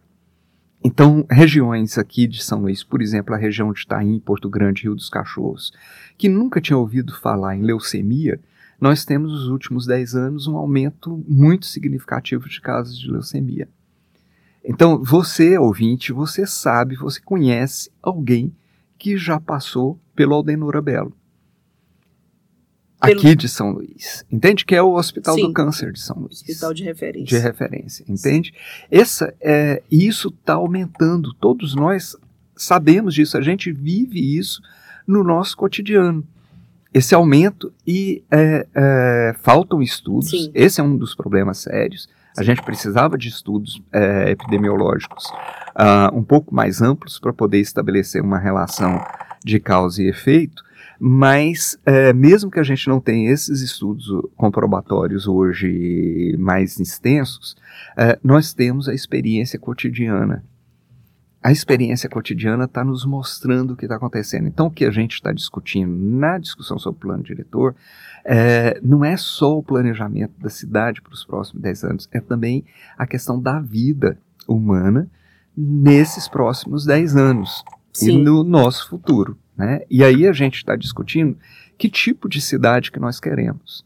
Então, 0.84 1.24
regiões 1.30 1.96
aqui 1.96 2.26
de 2.26 2.42
São 2.42 2.62
Luís, 2.62 2.82
por 2.82 3.00
exemplo, 3.00 3.32
a 3.34 3.38
região 3.38 3.72
de 3.72 3.82
Itaim, 3.82 4.18
Porto 4.18 4.50
Grande, 4.50 4.82
Rio 4.82 4.96
dos 4.96 5.08
Cachorros, 5.08 5.72
que 6.18 6.28
nunca 6.28 6.60
tinham 6.60 6.80
ouvido 6.80 7.14
falar 7.14 7.56
em 7.56 7.62
leucemia, 7.62 8.40
nós 8.80 9.04
temos 9.04 9.30
nos 9.30 9.46
últimos 9.46 9.86
10 9.86 10.16
anos 10.16 10.46
um 10.48 10.56
aumento 10.56 11.22
muito 11.28 11.66
significativo 11.66 12.48
de 12.48 12.60
casos 12.60 12.98
de 12.98 13.08
leucemia. 13.08 13.68
Então, 14.64 15.02
você, 15.02 15.56
ouvinte, 15.56 16.12
você 16.12 16.44
sabe, 16.46 16.96
você 16.96 17.20
conhece 17.20 17.88
alguém 18.02 18.52
que 18.98 19.16
já 19.16 19.38
passou 19.38 20.00
pelo 20.16 20.34
Aldenora 20.34 20.82
Pelo- 23.02 23.18
Aqui 23.20 23.34
de 23.34 23.48
São 23.48 23.70
Luís. 23.70 24.24
Entende? 24.30 24.64
Que 24.64 24.74
é 24.76 24.82
o 24.82 24.92
Hospital 24.94 25.34
Sim. 25.34 25.42
do 25.48 25.52
Câncer 25.52 25.92
de 25.92 26.00
São 26.00 26.16
Luís. 26.18 26.40
Hospital 26.40 26.72
de 26.72 26.84
referência. 26.84 27.36
de 27.38 27.42
referência, 27.42 28.04
entende? 28.08 28.54
Essa 28.90 29.34
é 29.40 29.82
isso 29.90 30.28
está 30.28 30.54
aumentando. 30.54 31.34
Todos 31.34 31.74
nós 31.74 32.16
sabemos 32.56 33.14
disso. 33.14 33.36
A 33.36 33.42
gente 33.42 33.72
vive 33.72 34.38
isso 34.38 34.62
no 35.06 35.24
nosso 35.24 35.56
cotidiano. 35.56 36.24
Esse 36.94 37.14
aumento 37.14 37.72
e 37.86 38.22
é, 38.30 38.66
é, 38.74 39.34
faltam 39.40 39.82
estudos. 39.82 40.30
Sim. 40.30 40.50
Esse 40.54 40.80
é 40.80 40.84
um 40.84 40.96
dos 40.96 41.14
problemas 41.14 41.58
sérios. 41.58 42.08
A 42.36 42.42
gente 42.42 42.62
precisava 42.62 43.18
de 43.18 43.28
estudos 43.28 43.82
é, 43.92 44.30
epidemiológicos 44.30 45.24
ah, 45.74 46.10
um 46.14 46.22
pouco 46.22 46.54
mais 46.54 46.80
amplos 46.80 47.18
para 47.18 47.32
poder 47.32 47.58
estabelecer 47.60 48.22
uma 48.22 48.38
relação 48.38 49.04
de 49.44 49.58
causa 49.58 50.02
e 50.02 50.08
efeito. 50.08 50.62
Mas, 51.04 51.76
é, 51.84 52.12
mesmo 52.12 52.48
que 52.48 52.60
a 52.60 52.62
gente 52.62 52.86
não 52.86 53.00
tenha 53.00 53.32
esses 53.32 53.60
estudos 53.60 54.06
comprobatórios 54.36 55.26
hoje 55.26 56.36
mais 56.38 56.78
extensos, 56.78 57.56
é, 57.96 58.16
nós 58.22 58.54
temos 58.54 58.88
a 58.88 58.94
experiência 58.94 59.58
cotidiana. 59.58 60.44
A 61.42 61.50
experiência 61.50 62.08
cotidiana 62.08 62.66
está 62.66 62.84
nos 62.84 63.04
mostrando 63.04 63.72
o 63.72 63.76
que 63.76 63.84
está 63.84 63.96
acontecendo. 63.96 64.46
Então, 64.46 64.68
o 64.68 64.70
que 64.70 64.84
a 64.84 64.92
gente 64.92 65.14
está 65.14 65.32
discutindo 65.32 65.92
na 65.92 66.38
discussão 66.38 66.78
sobre 66.78 66.98
o 66.98 67.00
plano 67.00 67.24
diretor 67.24 67.74
é, 68.24 68.78
não 68.80 69.04
é 69.04 69.16
só 69.16 69.58
o 69.58 69.62
planejamento 69.62 70.34
da 70.38 70.48
cidade 70.48 71.02
para 71.02 71.14
os 71.14 71.24
próximos 71.24 71.60
10 71.60 71.82
anos, 71.82 72.08
é 72.12 72.20
também 72.20 72.64
a 72.96 73.08
questão 73.08 73.40
da 73.40 73.58
vida 73.58 74.16
humana 74.46 75.10
nesses 75.56 76.28
próximos 76.28 76.86
10 76.86 77.16
anos 77.16 77.64
e 77.94 78.04
Sim. 78.04 78.22
no 78.22 78.44
nosso 78.44 78.88
futuro. 78.88 79.36
Né? 79.56 79.82
E 79.90 80.02
aí 80.02 80.26
a 80.26 80.32
gente 80.32 80.56
está 80.56 80.74
discutindo 80.76 81.36
que 81.76 81.88
tipo 81.88 82.28
de 82.28 82.40
cidade 82.40 82.90
que 82.90 83.00
nós 83.00 83.20
queremos. 83.20 83.84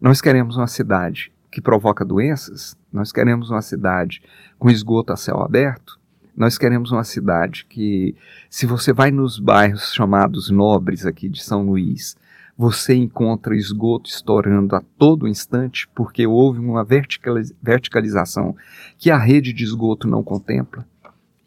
Nós 0.00 0.20
queremos 0.20 0.56
uma 0.56 0.66
cidade 0.66 1.32
que 1.50 1.60
provoca 1.60 2.04
doenças, 2.04 2.76
nós 2.92 3.12
queremos 3.12 3.50
uma 3.50 3.62
cidade 3.62 4.22
com 4.58 4.70
esgoto 4.70 5.12
a 5.12 5.16
céu 5.16 5.42
aberto, 5.42 5.98
nós 6.36 6.56
queremos 6.56 6.92
uma 6.92 7.04
cidade 7.04 7.66
que, 7.68 8.14
se 8.48 8.64
você 8.64 8.92
vai 8.92 9.10
nos 9.10 9.38
bairros 9.38 9.92
chamados 9.92 10.48
nobres 10.48 11.04
aqui 11.04 11.28
de 11.28 11.42
São 11.42 11.66
Luís, 11.66 12.16
você 12.56 12.94
encontra 12.94 13.56
esgoto 13.56 14.08
estourando 14.08 14.76
a 14.76 14.82
todo 14.98 15.26
instante 15.26 15.88
porque 15.94 16.26
houve 16.26 16.60
uma 16.60 16.84
verticali- 16.84 17.54
verticalização 17.62 18.54
que 18.96 19.10
a 19.10 19.18
rede 19.18 19.52
de 19.52 19.64
esgoto 19.64 20.06
não 20.06 20.22
contempla. 20.22 20.86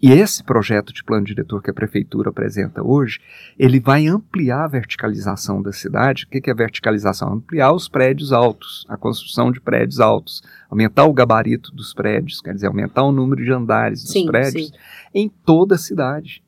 E 0.05 0.11
esse 0.11 0.43
projeto 0.43 0.91
de 0.91 1.01
plano 1.01 1.25
diretor 1.25 1.63
que 1.63 1.69
a 1.69 1.73
prefeitura 1.73 2.29
apresenta 2.29 2.83
hoje, 2.83 3.21
ele 3.57 3.79
vai 3.79 4.05
ampliar 4.05 4.65
a 4.65 4.67
verticalização 4.67 5.61
da 5.61 5.71
cidade. 5.71 6.25
O 6.25 6.27
que 6.27 6.49
é 6.51 6.53
verticalização? 6.53 7.31
Ampliar 7.31 7.71
os 7.71 7.87
prédios 7.87 8.33
altos, 8.33 8.85
a 8.89 8.97
construção 8.97 9.49
de 9.49 9.61
prédios 9.61 10.01
altos, 10.01 10.43
aumentar 10.69 11.05
o 11.05 11.13
gabarito 11.13 11.73
dos 11.73 11.93
prédios, 11.93 12.41
quer 12.41 12.53
dizer, 12.53 12.67
aumentar 12.67 13.03
o 13.03 13.13
número 13.13 13.41
de 13.41 13.53
andares 13.53 14.03
dos 14.03 14.11
Sim, 14.11 14.25
prédios 14.25 14.67
sim. 14.67 14.73
em 15.15 15.29
toda 15.29 15.75
a 15.75 15.77
cidade. 15.77 16.43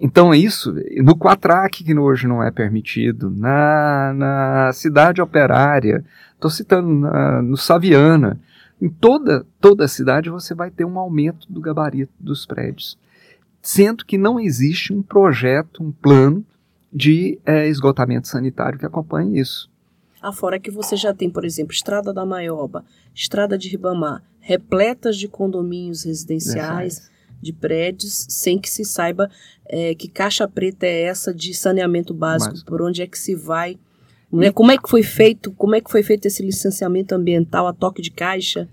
Então 0.00 0.32
é 0.32 0.38
isso, 0.38 0.74
no 1.02 1.14
Quatraque, 1.14 1.84
que 1.84 1.94
hoje 1.94 2.26
não 2.26 2.42
é 2.42 2.50
permitido, 2.50 3.30
na, 3.30 4.14
na 4.16 4.70
cidade 4.72 5.20
operária, 5.20 6.02
estou 6.34 6.50
citando 6.50 6.88
na- 6.88 7.42
no 7.42 7.58
Saviana, 7.58 8.40
em 8.84 8.88
toda, 8.90 9.46
toda 9.60 9.84
a 9.86 9.88
cidade 9.88 10.28
você 10.28 10.54
vai 10.54 10.70
ter 10.70 10.84
um 10.84 10.98
aumento 10.98 11.50
do 11.50 11.58
gabarito 11.58 12.12
dos 12.20 12.44
prédios. 12.44 12.98
Sendo 13.62 14.04
que 14.04 14.18
não 14.18 14.38
existe 14.38 14.92
um 14.92 15.02
projeto, 15.02 15.82
um 15.82 15.90
plano 15.90 16.44
de 16.92 17.38
eh, 17.46 17.66
esgotamento 17.66 18.28
sanitário 18.28 18.78
que 18.78 18.84
acompanhe 18.84 19.40
isso. 19.40 19.70
Afora 20.20 20.60
que 20.60 20.70
você 20.70 20.96
já 20.96 21.14
tem, 21.14 21.30
por 21.30 21.46
exemplo, 21.46 21.72
Estrada 21.72 22.12
da 22.12 22.26
Maioba, 22.26 22.84
Estrada 23.14 23.56
de 23.56 23.70
Ribamar, 23.70 24.22
repletas 24.38 25.16
de 25.16 25.28
condomínios 25.28 26.04
residenciais, 26.04 27.10
de 27.40 27.52
prédios, 27.54 28.26
sem 28.28 28.58
que 28.58 28.68
se 28.68 28.84
saiba 28.84 29.30
é, 29.66 29.94
que 29.94 30.08
caixa 30.08 30.46
preta 30.46 30.84
é 30.86 31.02
essa 31.04 31.32
de 31.32 31.54
saneamento 31.54 32.12
básico, 32.12 32.52
Mas- 32.52 32.62
por 32.62 32.82
onde 32.82 33.00
é 33.00 33.06
que 33.06 33.18
se 33.18 33.34
vai. 33.34 33.78
né? 34.30 34.50
Como 34.50 34.70
é 34.70 34.76
que 34.76 34.88
foi 34.90 35.02
feito? 35.02 35.52
Como 35.52 35.74
é 35.74 35.80
que 35.80 35.90
foi 35.90 36.02
feito 36.02 36.26
esse 36.26 36.42
licenciamento 36.42 37.14
ambiental 37.14 37.66
a 37.66 37.72
toque 37.72 38.02
de 38.02 38.10
caixa? 38.10 38.68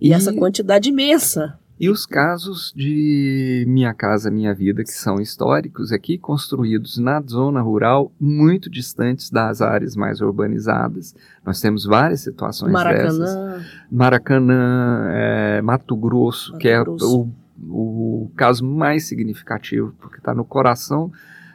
E, 0.00 0.08
E- 0.08 0.12
essa 0.12 0.32
quantidade 0.32 0.88
imensa. 0.88 1.58
E 1.78 1.90
os 1.90 2.06
casos 2.06 2.72
de 2.74 3.64
Minha 3.68 3.92
Casa 3.92 4.30
Minha 4.30 4.54
Vida, 4.54 4.82
que 4.82 4.90
são 4.92 5.20
históricos 5.20 5.92
aqui, 5.92 6.16
construídos 6.16 6.96
na 6.96 7.20
zona 7.20 7.60
rural, 7.60 8.10
muito 8.18 8.70
distantes 8.70 9.28
das 9.28 9.60
áreas 9.60 9.94
mais 9.94 10.22
urbanizadas. 10.22 11.14
Nós 11.44 11.60
temos 11.60 11.84
várias 11.84 12.20
situações 12.20 12.72
dessas. 12.72 13.18
Maracanã, 13.18 13.64
Maracanã, 13.90 15.06
é, 15.10 15.60
Mato 15.62 15.94
Grosso, 15.96 16.52
Mato 16.52 16.60
que 16.62 16.68
é 16.68 16.82
Grosso. 16.82 17.28
o, 17.68 18.24
o 18.24 18.30
caso 18.34 18.64
mais 18.64 19.06
significativo, 19.06 19.94
porque 20.00 20.16
está 20.16 20.34
no 20.34 20.46
coração 20.46 21.12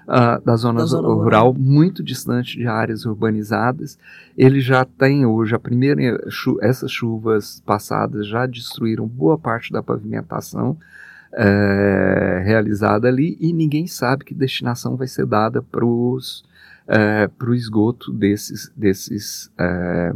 ah, 0.08 0.40
da 0.44 0.56
zona, 0.56 0.80
Da 0.80 0.86
zona 0.86 1.08
rural, 1.08 1.54
muito 1.54 2.04
distante 2.04 2.58
de 2.58 2.68
áreas 2.68 3.06
urbanizadas. 3.06 3.98
Ele 4.38 4.60
já 4.60 4.84
tem 4.86 5.26
hoje, 5.26 5.56
a 5.56 5.60
primeira 5.60 6.30
chu- 6.30 6.58
essas 6.62 6.92
chuvas 6.92 7.62
passadas 7.66 8.28
já 8.28 8.46
destruíram 8.46 9.08
boa 9.08 9.38
parte 9.38 9.72
da 9.72 9.82
pavimentação 9.84 10.78
eh, 11.34 12.42
realizada 12.44 13.08
ali 13.08 13.38
e 13.40 13.54
ninguém 13.54 13.88
sabe 13.88 14.26
que 14.26 14.34
destinação 14.34 14.96
vai 14.98 15.08
ser 15.08 15.26
dada 15.26 15.62
para 15.62 15.86
o 15.86 16.20
esgoto 17.54 18.12
desses, 18.12 18.72
desses 18.76 19.50
eh, 19.58 20.14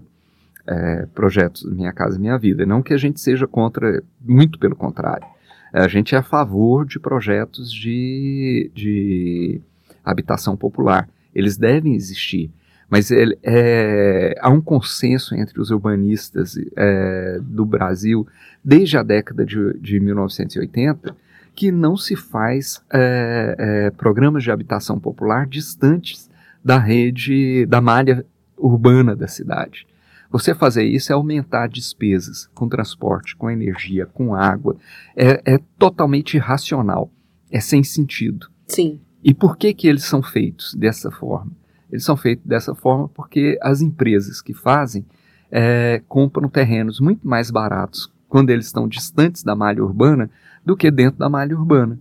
eh, 0.68 1.08
projetos 1.16 1.64
Minha 1.72 1.94
Casa 1.94 2.20
Minha 2.20 2.38
Vida. 2.38 2.66
Não 2.66 2.82
que 2.84 2.94
a 2.94 2.98
gente 2.98 3.20
seja 3.22 3.48
contra, 3.48 4.04
muito 4.22 4.60
pelo 4.60 4.76
contrário. 4.76 5.26
A 5.72 5.88
gente 5.88 6.16
é 6.16 6.18
a 6.18 6.24
favor 6.24 6.86
de 6.86 7.00
projetos 7.00 7.72
de, 7.72 8.72
de 8.74 9.62
habitação 10.06 10.56
popular. 10.56 11.10
Eles 11.34 11.58
devem 11.58 11.96
existir. 11.96 12.52
Mas 12.90 13.10
ele- 13.10 13.38
é, 13.44 14.36
há 14.40 14.50
um 14.50 14.62
consenso 14.62 15.34
entre 15.36 15.60
os 15.60 15.72
urbanistas 15.72 16.56
é, 16.78 17.40
do 17.42 17.66
Brasil, 17.66 18.28
desde 18.64 18.96
a 18.98 19.04
década 19.04 19.44
de, 19.46 19.74
de 19.80 20.00
1980, 20.00 21.16
que 21.56 21.72
não 21.72 21.98
se 21.98 22.16
faz 22.16 22.82
é, 22.94 23.56
é, 23.58 23.90
programas 23.92 24.44
de 24.44 24.52
habitação 24.52 25.00
popular 25.00 25.48
distantes 25.48 26.30
da 26.64 26.78
rede, 26.78 27.66
da 27.66 27.82
malha 27.82 28.26
urbana 28.58 29.16
da 29.16 29.28
cidade. 29.28 29.88
Você 30.30 30.54
fazer 30.54 30.84
isso 30.84 31.12
é 31.12 31.16
aumentar 31.16 31.68
despesas 31.68 32.50
com 32.54 32.68
transporte, 32.68 33.36
com 33.36 33.50
energia, 33.50 34.06
com 34.06 34.36
água. 34.36 34.76
É, 35.16 35.42
é 35.46 35.60
totalmente 35.80 36.36
irracional. 36.36 37.10
É 37.50 37.60
sem 37.60 37.84
sentido. 37.84 38.48
sim. 38.68 39.00
E 39.26 39.34
por 39.34 39.58
que, 39.58 39.74
que 39.74 39.88
eles 39.88 40.04
são 40.04 40.22
feitos 40.22 40.76
dessa 40.76 41.10
forma? 41.10 41.52
Eles 41.92 42.06
são 42.06 42.16
feitos 42.16 42.46
dessa 42.46 42.76
forma 42.76 43.10
porque 43.10 43.58
as 43.60 43.82
empresas 43.82 44.40
que 44.40 44.54
fazem 44.54 45.04
é, 45.52 46.00
compram 46.08 46.48
terrenos 46.48 47.00
muito 47.00 47.28
mais 47.28 47.50
baratos 47.50 48.08
quando 48.30 48.52
eles 48.52 48.68
estão 48.68 48.88
distantes 48.88 49.42
da 49.42 49.56
malha 49.56 49.84
urbana 49.84 50.30
do 50.64 50.78
que 50.78 50.92
dentro 50.92 51.18
da 51.18 51.28
malha 51.28 51.58
urbana. 51.58 51.98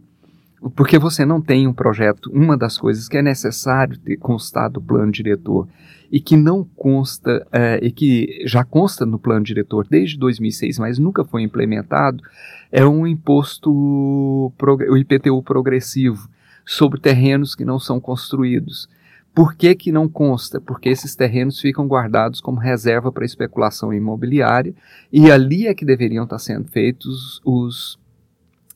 Porque 0.76 0.98
você 0.98 1.24
não 1.24 1.40
tem 1.40 1.66
um 1.66 1.72
projeto, 1.72 2.30
uma 2.30 2.58
das 2.58 2.76
coisas 2.76 3.08
que 3.08 3.16
é 3.16 3.22
necessário 3.22 3.96
ter 3.96 4.18
constado 4.18 4.74
do 4.74 4.82
plano 4.82 5.10
diretor 5.10 5.66
e 6.12 6.20
que 6.20 6.36
não 6.36 6.62
consta, 6.76 7.46
é, 7.50 7.80
e 7.82 7.90
que 7.90 8.42
já 8.44 8.64
consta 8.64 9.06
no 9.06 9.18
plano 9.18 9.44
diretor 9.46 9.86
desde 9.88 10.18
2006, 10.18 10.78
mas 10.78 10.98
nunca 10.98 11.24
foi 11.24 11.42
implementado, 11.42 12.22
é 12.70 12.84
um 12.84 13.06
imposto, 13.06 13.70
o 13.72 14.96
IPTU 14.98 15.42
progressivo 15.42 16.28
sobre 16.64 17.00
terrenos 17.00 17.54
que 17.54 17.64
não 17.64 17.78
são 17.78 18.00
construídos. 18.00 18.88
Por 19.34 19.54
que, 19.54 19.74
que 19.74 19.90
não 19.90 20.08
consta? 20.08 20.60
Porque 20.60 20.88
esses 20.88 21.16
terrenos 21.16 21.60
ficam 21.60 21.88
guardados 21.88 22.40
como 22.40 22.60
reserva 22.60 23.10
para 23.10 23.24
especulação 23.24 23.92
imobiliária 23.92 24.72
e 25.12 25.30
ali 25.30 25.66
é 25.66 25.74
que 25.74 25.84
deveriam 25.84 26.22
estar 26.24 26.38
sendo 26.38 26.68
feitos 26.68 27.40
os, 27.44 27.98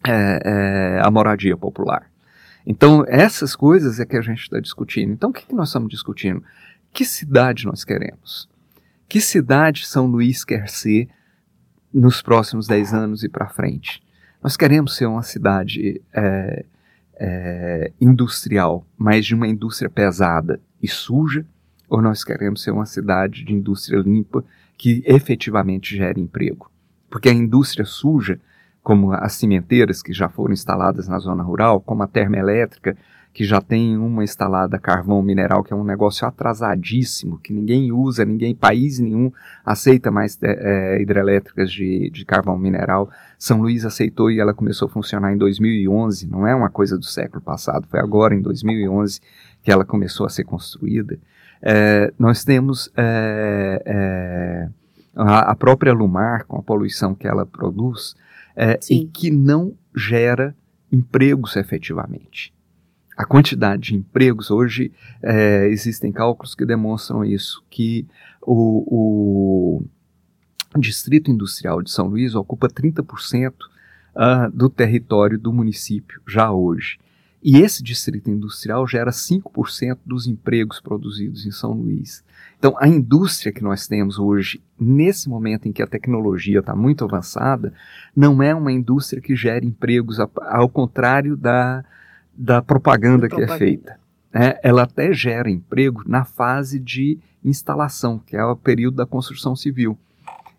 é, 0.06 0.40
é, 0.44 1.00
a 1.00 1.10
moradia 1.10 1.56
popular. 1.56 2.10
Então, 2.66 3.04
essas 3.06 3.54
coisas 3.54 4.00
é 4.00 4.04
que 4.04 4.16
a 4.16 4.20
gente 4.20 4.42
está 4.42 4.58
discutindo. 4.58 5.12
Então, 5.12 5.30
o 5.30 5.32
que, 5.32 5.46
que 5.46 5.54
nós 5.54 5.68
estamos 5.68 5.88
discutindo? 5.88 6.42
Que 6.92 7.04
cidade 7.04 7.64
nós 7.64 7.84
queremos? 7.84 8.48
Que 9.08 9.20
cidade 9.20 9.86
São 9.86 10.06
Luís 10.06 10.44
quer 10.44 10.68
ser 10.68 11.08
nos 11.94 12.20
próximos 12.20 12.66
10 12.66 12.92
anos 12.92 13.22
e 13.22 13.28
para 13.28 13.48
frente? 13.48 14.02
Nós 14.42 14.56
queremos 14.56 14.96
ser 14.96 15.06
uma 15.06 15.22
cidade 15.22 16.02
é, 16.12 16.64
é, 17.18 17.92
industrial, 18.00 18.86
mas 18.96 19.26
de 19.26 19.34
uma 19.34 19.48
indústria 19.48 19.90
pesada 19.90 20.60
e 20.82 20.88
suja, 20.88 21.44
ou 21.88 22.00
nós 22.00 22.22
queremos 22.22 22.62
ser 22.62 22.70
uma 22.70 22.86
cidade 22.86 23.44
de 23.44 23.52
indústria 23.52 23.98
limpa 23.98 24.44
que 24.76 25.02
efetivamente 25.06 25.96
gere 25.96 26.20
emprego? 26.20 26.70
Porque 27.10 27.28
a 27.28 27.32
indústria 27.32 27.84
suja, 27.84 28.40
como 28.82 29.12
as 29.12 29.32
cimenteiras 29.32 30.02
que 30.02 30.12
já 30.12 30.28
foram 30.28 30.52
instaladas 30.52 31.08
na 31.08 31.18
zona 31.18 31.42
rural, 31.42 31.80
como 31.80 32.02
a 32.02 32.06
termoelétrica 32.06 32.96
que 33.38 33.44
já 33.44 33.60
tem 33.60 33.96
uma 33.96 34.24
instalada 34.24 34.80
carvão 34.80 35.22
mineral, 35.22 35.62
que 35.62 35.72
é 35.72 35.76
um 35.76 35.84
negócio 35.84 36.26
atrasadíssimo, 36.26 37.38
que 37.38 37.52
ninguém 37.52 37.92
usa, 37.92 38.24
ninguém, 38.24 38.52
país 38.52 38.98
nenhum 38.98 39.30
aceita 39.64 40.10
mais 40.10 40.36
é, 40.42 41.00
hidrelétricas 41.00 41.70
de, 41.70 42.10
de 42.10 42.24
carvão 42.24 42.58
mineral. 42.58 43.08
São 43.38 43.60
Luís 43.60 43.84
aceitou 43.84 44.28
e 44.28 44.40
ela 44.40 44.52
começou 44.52 44.86
a 44.86 44.90
funcionar 44.90 45.32
em 45.32 45.38
2011, 45.38 46.26
não 46.26 46.48
é 46.48 46.52
uma 46.52 46.68
coisa 46.68 46.98
do 46.98 47.04
século 47.04 47.40
passado, 47.40 47.86
foi 47.88 48.00
agora 48.00 48.34
em 48.34 48.42
2011 48.42 49.20
que 49.62 49.70
ela 49.70 49.84
começou 49.84 50.26
a 50.26 50.30
ser 50.30 50.42
construída. 50.42 51.16
É, 51.62 52.12
nós 52.18 52.42
temos 52.42 52.90
é, 52.96 53.82
é, 53.86 54.68
a, 55.14 55.52
a, 55.52 55.54
própria 55.54 55.92
Lumar, 55.92 56.44
com 56.44 56.56
a 56.56 56.62
poluição 56.64 57.14
que 57.14 57.28
ela 57.28 57.46
produz, 57.46 58.16
é, 58.56 58.80
e 58.90 59.04
que 59.04 59.30
não 59.30 59.74
gera 59.94 60.56
empregos 60.90 61.54
efetivamente 61.54 62.57
a 63.18 63.24
quantidade 63.24 63.88
de 63.88 63.96
empregos, 63.96 64.48
hoje 64.48 64.92
é, 65.20 65.66
existem 65.70 66.12
cálculos 66.12 66.54
que 66.54 66.64
demonstram 66.64 67.24
isso, 67.24 67.64
que 67.68 68.06
o, 68.40 69.82
o 69.82 70.78
Distrito 70.78 71.28
Industrial 71.28 71.82
de 71.82 71.90
São 71.90 72.06
Luís 72.06 72.36
ocupa 72.36 72.68
30% 72.68 73.50
uh, 73.50 73.54
ah, 74.14 74.48
do 74.54 74.70
território 74.70 75.36
do 75.36 75.52
município 75.52 76.22
já 76.28 76.52
hoje. 76.52 77.00
E 77.42 77.58
esse 77.58 77.82
distrito 77.82 78.30
industrial 78.30 78.86
gera 78.86 79.10
5% 79.10 79.98
dos 80.06 80.28
empregos 80.28 80.80
produzidos 80.80 81.44
em 81.44 81.50
São 81.50 81.72
Luís. 81.72 82.22
Então, 82.56 82.76
a 82.78 82.86
indústria 82.86 83.52
que 83.52 83.62
nós 83.62 83.88
temos 83.88 84.18
hoje, 84.18 84.62
nesse 84.78 85.28
momento 85.28 85.66
em 85.66 85.72
que 85.72 85.82
a 85.82 85.86
tecnologia 85.86 86.60
está 86.60 86.74
muito 86.74 87.04
avançada, 87.04 87.72
não 88.14 88.40
é 88.40 88.54
uma 88.54 88.70
indústria 88.72 89.20
que 89.20 89.34
gera 89.34 89.64
empregos, 89.64 90.18
ao 90.20 90.68
contrário 90.68 91.36
da, 91.36 91.84
da 92.38 92.62
propaganda, 92.62 93.28
propaganda. 93.28 93.46
que 93.46 93.52
é 93.52 93.58
feita. 93.58 94.00
É, 94.32 94.60
ela 94.62 94.82
até 94.82 95.12
gera 95.12 95.50
emprego 95.50 96.04
na 96.06 96.24
fase 96.24 96.78
de 96.78 97.18
instalação, 97.44 98.18
que 98.18 98.36
é 98.36 98.44
o 98.44 98.54
período 98.54 98.96
da 98.96 99.06
construção 99.06 99.56
civil. 99.56 99.98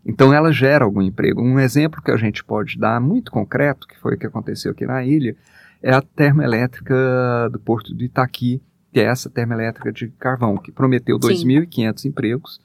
Então 0.05 0.33
ela 0.33 0.51
gera 0.51 0.83
algum 0.83 1.01
emprego. 1.01 1.41
Um 1.41 1.59
exemplo 1.59 2.01
que 2.01 2.11
a 2.11 2.17
gente 2.17 2.43
pode 2.43 2.77
dar 2.77 2.99
muito 2.99 3.31
concreto, 3.31 3.87
que 3.87 3.97
foi 3.97 4.15
o 4.15 4.17
que 4.17 4.25
aconteceu 4.25 4.71
aqui 4.71 4.85
na 4.85 5.03
ilha, 5.05 5.35
é 5.81 5.93
a 5.93 6.01
termoelétrica 6.01 7.49
do 7.51 7.59
Porto 7.59 7.95
de 7.95 8.05
Itaqui, 8.05 8.61
que 8.91 8.99
é 8.99 9.03
essa 9.03 9.29
termoelétrica 9.29 9.91
de 9.91 10.09
carvão, 10.09 10.57
que 10.57 10.71
prometeu 10.71 11.17
2.500 11.17 12.05
empregos, 12.05 12.61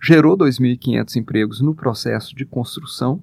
gerou 0.00 0.36
2.500 0.36 1.16
empregos 1.16 1.60
no 1.60 1.74
processo 1.74 2.36
de 2.36 2.44
construção 2.44 3.22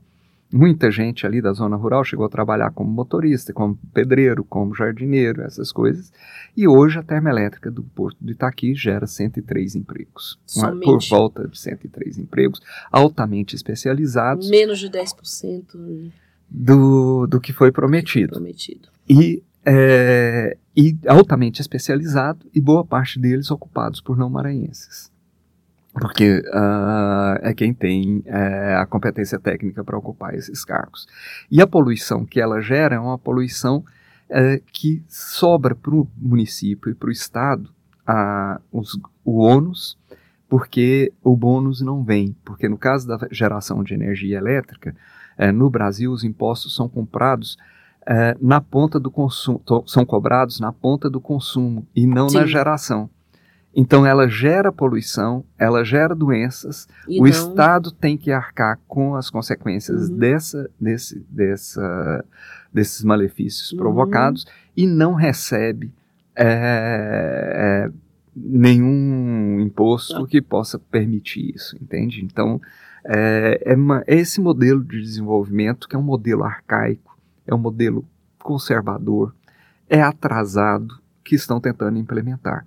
Muita 0.52 0.90
gente 0.90 1.28
ali 1.28 1.42
da 1.42 1.54
zona 1.54 1.76
rural 1.76 2.04
chegou 2.04 2.26
a 2.26 2.30
trabalhar 2.30 2.72
como 2.72 2.90
motorista, 2.90 3.54
como 3.54 3.78
pedreiro, 3.94 4.44
como 4.44 4.74
jardineiro, 4.74 5.44
essas 5.44 5.72
coisas. 5.72 6.12
E 6.58 6.68
hoje 6.68 6.98
a 6.98 7.04
termoelétrica 7.04 7.70
do 7.70 7.84
Porto 7.84 8.18
de 8.20 8.32
Itaqui 8.32 8.74
gera 8.74 9.06
103 9.06 9.76
empregos. 9.76 10.40
Somente. 10.48 10.86
Por 10.86 11.00
volta 11.08 11.48
de 11.48 11.58
103 11.58 12.18
empregos, 12.18 12.60
altamente 12.92 13.56
especializados. 13.56 14.50
Menos 14.50 14.80
de 14.80 14.90
10% 14.90 16.12
do, 16.50 17.28
do 17.28 17.40
que 17.40 17.54
foi 17.54 17.72
prometido. 17.72 18.34
prometido. 18.34 18.90
E, 19.08 19.44
é, 19.64 20.58
e 20.76 20.98
altamente 21.08 21.62
especializado, 21.62 22.48
e 22.56 22.60
boa 22.60 22.84
parte 22.84 23.20
deles 23.20 23.52
ocupados 23.52 24.02
por 24.02 24.18
não 24.18 24.32
maranhenses 24.32 25.12
porque 26.00 26.42
uh, 26.48 27.40
é 27.42 27.54
quem 27.54 27.74
tem 27.74 28.20
uh, 28.20 28.80
a 28.80 28.86
competência 28.86 29.40
técnica 29.40 29.84
para 29.84 29.98
ocupar 29.98 30.34
esses 30.34 30.64
cargos. 30.64 31.08
E 31.52 31.62
a 31.62 31.68
poluição 31.68 32.26
que 32.26 32.40
ela 32.40 32.62
gera 32.62 32.96
é 32.96 33.00
uma 33.00 33.18
poluição 33.18 33.84
uh, 34.30 34.64
que 34.72 35.04
sobra 35.08 35.76
para 35.76 35.94
o 35.94 36.08
município 36.18 36.92
e 36.92 36.96
para 36.96 37.10
o 37.10 37.12
estado 37.12 37.70
os, 38.72 39.00
o 39.24 39.38
ônus, 39.38 39.96
porque 40.48 41.14
o 41.24 41.36
bônus 41.36 41.80
não 41.80 42.04
vem. 42.04 42.36
Porque 42.44 42.68
no 42.68 42.78
caso 42.78 43.08
da 43.08 43.28
geração 43.30 43.84
de 43.84 43.94
energia 43.94 44.40
elétrica, 44.40 44.96
eh, 45.38 45.52
no 45.52 45.70
Brasil 45.70 46.12
os 46.12 46.24
impostos 46.24 46.76
são 46.76 46.90
comprados 46.90 47.56
na 48.42 48.60
ponta 48.60 49.00
do 49.00 49.12
consumo, 49.12 49.62
são 49.86 50.04
cobrados 50.04 50.60
na 50.60 50.74
ponta 50.74 51.08
do 51.08 51.22
consumo 51.22 51.86
e 51.96 52.08
não 52.08 52.28
Sim. 52.30 52.40
na 52.40 52.48
geração. 52.48 53.08
Então 53.76 54.06
ela 54.06 54.28
gera 54.28 54.72
poluição, 54.72 55.46
ela 55.58 55.84
gera 55.84 56.16
doenças, 56.16 56.88
e 57.08 57.20
o 57.20 57.24
não... 57.24 57.30
Estado 57.30 57.92
tem 57.92 58.18
que 58.18 58.32
arcar 58.32 58.80
com 58.88 59.16
as 59.16 59.30
consequências 59.30 60.10
uhum. 60.10 60.18
dessa, 60.18 60.70
desse, 60.80 61.26
dessa, 61.30 62.26
desses 62.74 63.04
malefícios 63.04 63.72
uhum. 63.72 63.78
provocados 63.78 64.48
e 64.76 64.88
não 64.88 65.14
recebe 65.14 65.94
é, 66.36 67.88
é, 67.88 67.92
nenhum 68.36 69.60
imposto 69.60 70.26
que 70.26 70.42
possa 70.42 70.80
permitir 70.80 71.54
isso, 71.54 71.78
entende? 71.80 72.24
Então 72.24 72.60
é, 73.06 73.62
é, 73.66 73.76
uma, 73.76 74.04
é 74.08 74.16
esse 74.16 74.42
modelo 74.42 74.84
de 74.84 75.00
desenvolvimento 75.00 75.88
que 75.88 75.96
é 75.96 76.00
um 76.00 76.04
modelo 76.04 76.44
arcaico, 76.44 77.18
é 77.46 77.54
um 77.54 77.60
modelo 77.60 78.04
conservador, 78.40 79.34
é 79.88 80.02
atrasado 80.02 81.00
que 81.24 81.36
estão 81.36 81.60
tentando 81.60 82.00
implementar 82.00 82.66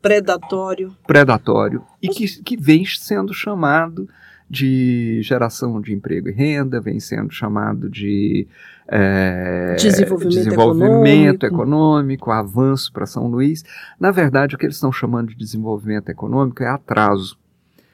predatório. 0.00 0.96
Predatório. 1.06 1.82
E 2.02 2.08
que, 2.08 2.42
que 2.42 2.56
vem 2.56 2.84
sendo 2.84 3.32
chamado 3.32 4.08
de 4.48 5.20
geração 5.22 5.80
de 5.80 5.92
emprego 5.92 6.28
e 6.28 6.32
renda, 6.32 6.80
vem 6.80 6.98
sendo 6.98 7.32
chamado 7.32 7.88
de 7.88 8.48
é, 8.88 9.76
desenvolvimento, 9.78 10.34
desenvolvimento 10.34 11.46
econômico. 11.46 11.46
econômico, 11.46 12.30
avanço 12.32 12.92
para 12.92 13.06
São 13.06 13.28
Luís. 13.28 13.64
Na 13.98 14.10
verdade, 14.10 14.56
o 14.56 14.58
que 14.58 14.66
eles 14.66 14.74
estão 14.74 14.90
chamando 14.90 15.28
de 15.28 15.36
desenvolvimento 15.36 16.08
econômico 16.08 16.64
é 16.64 16.68
atraso. 16.68 17.38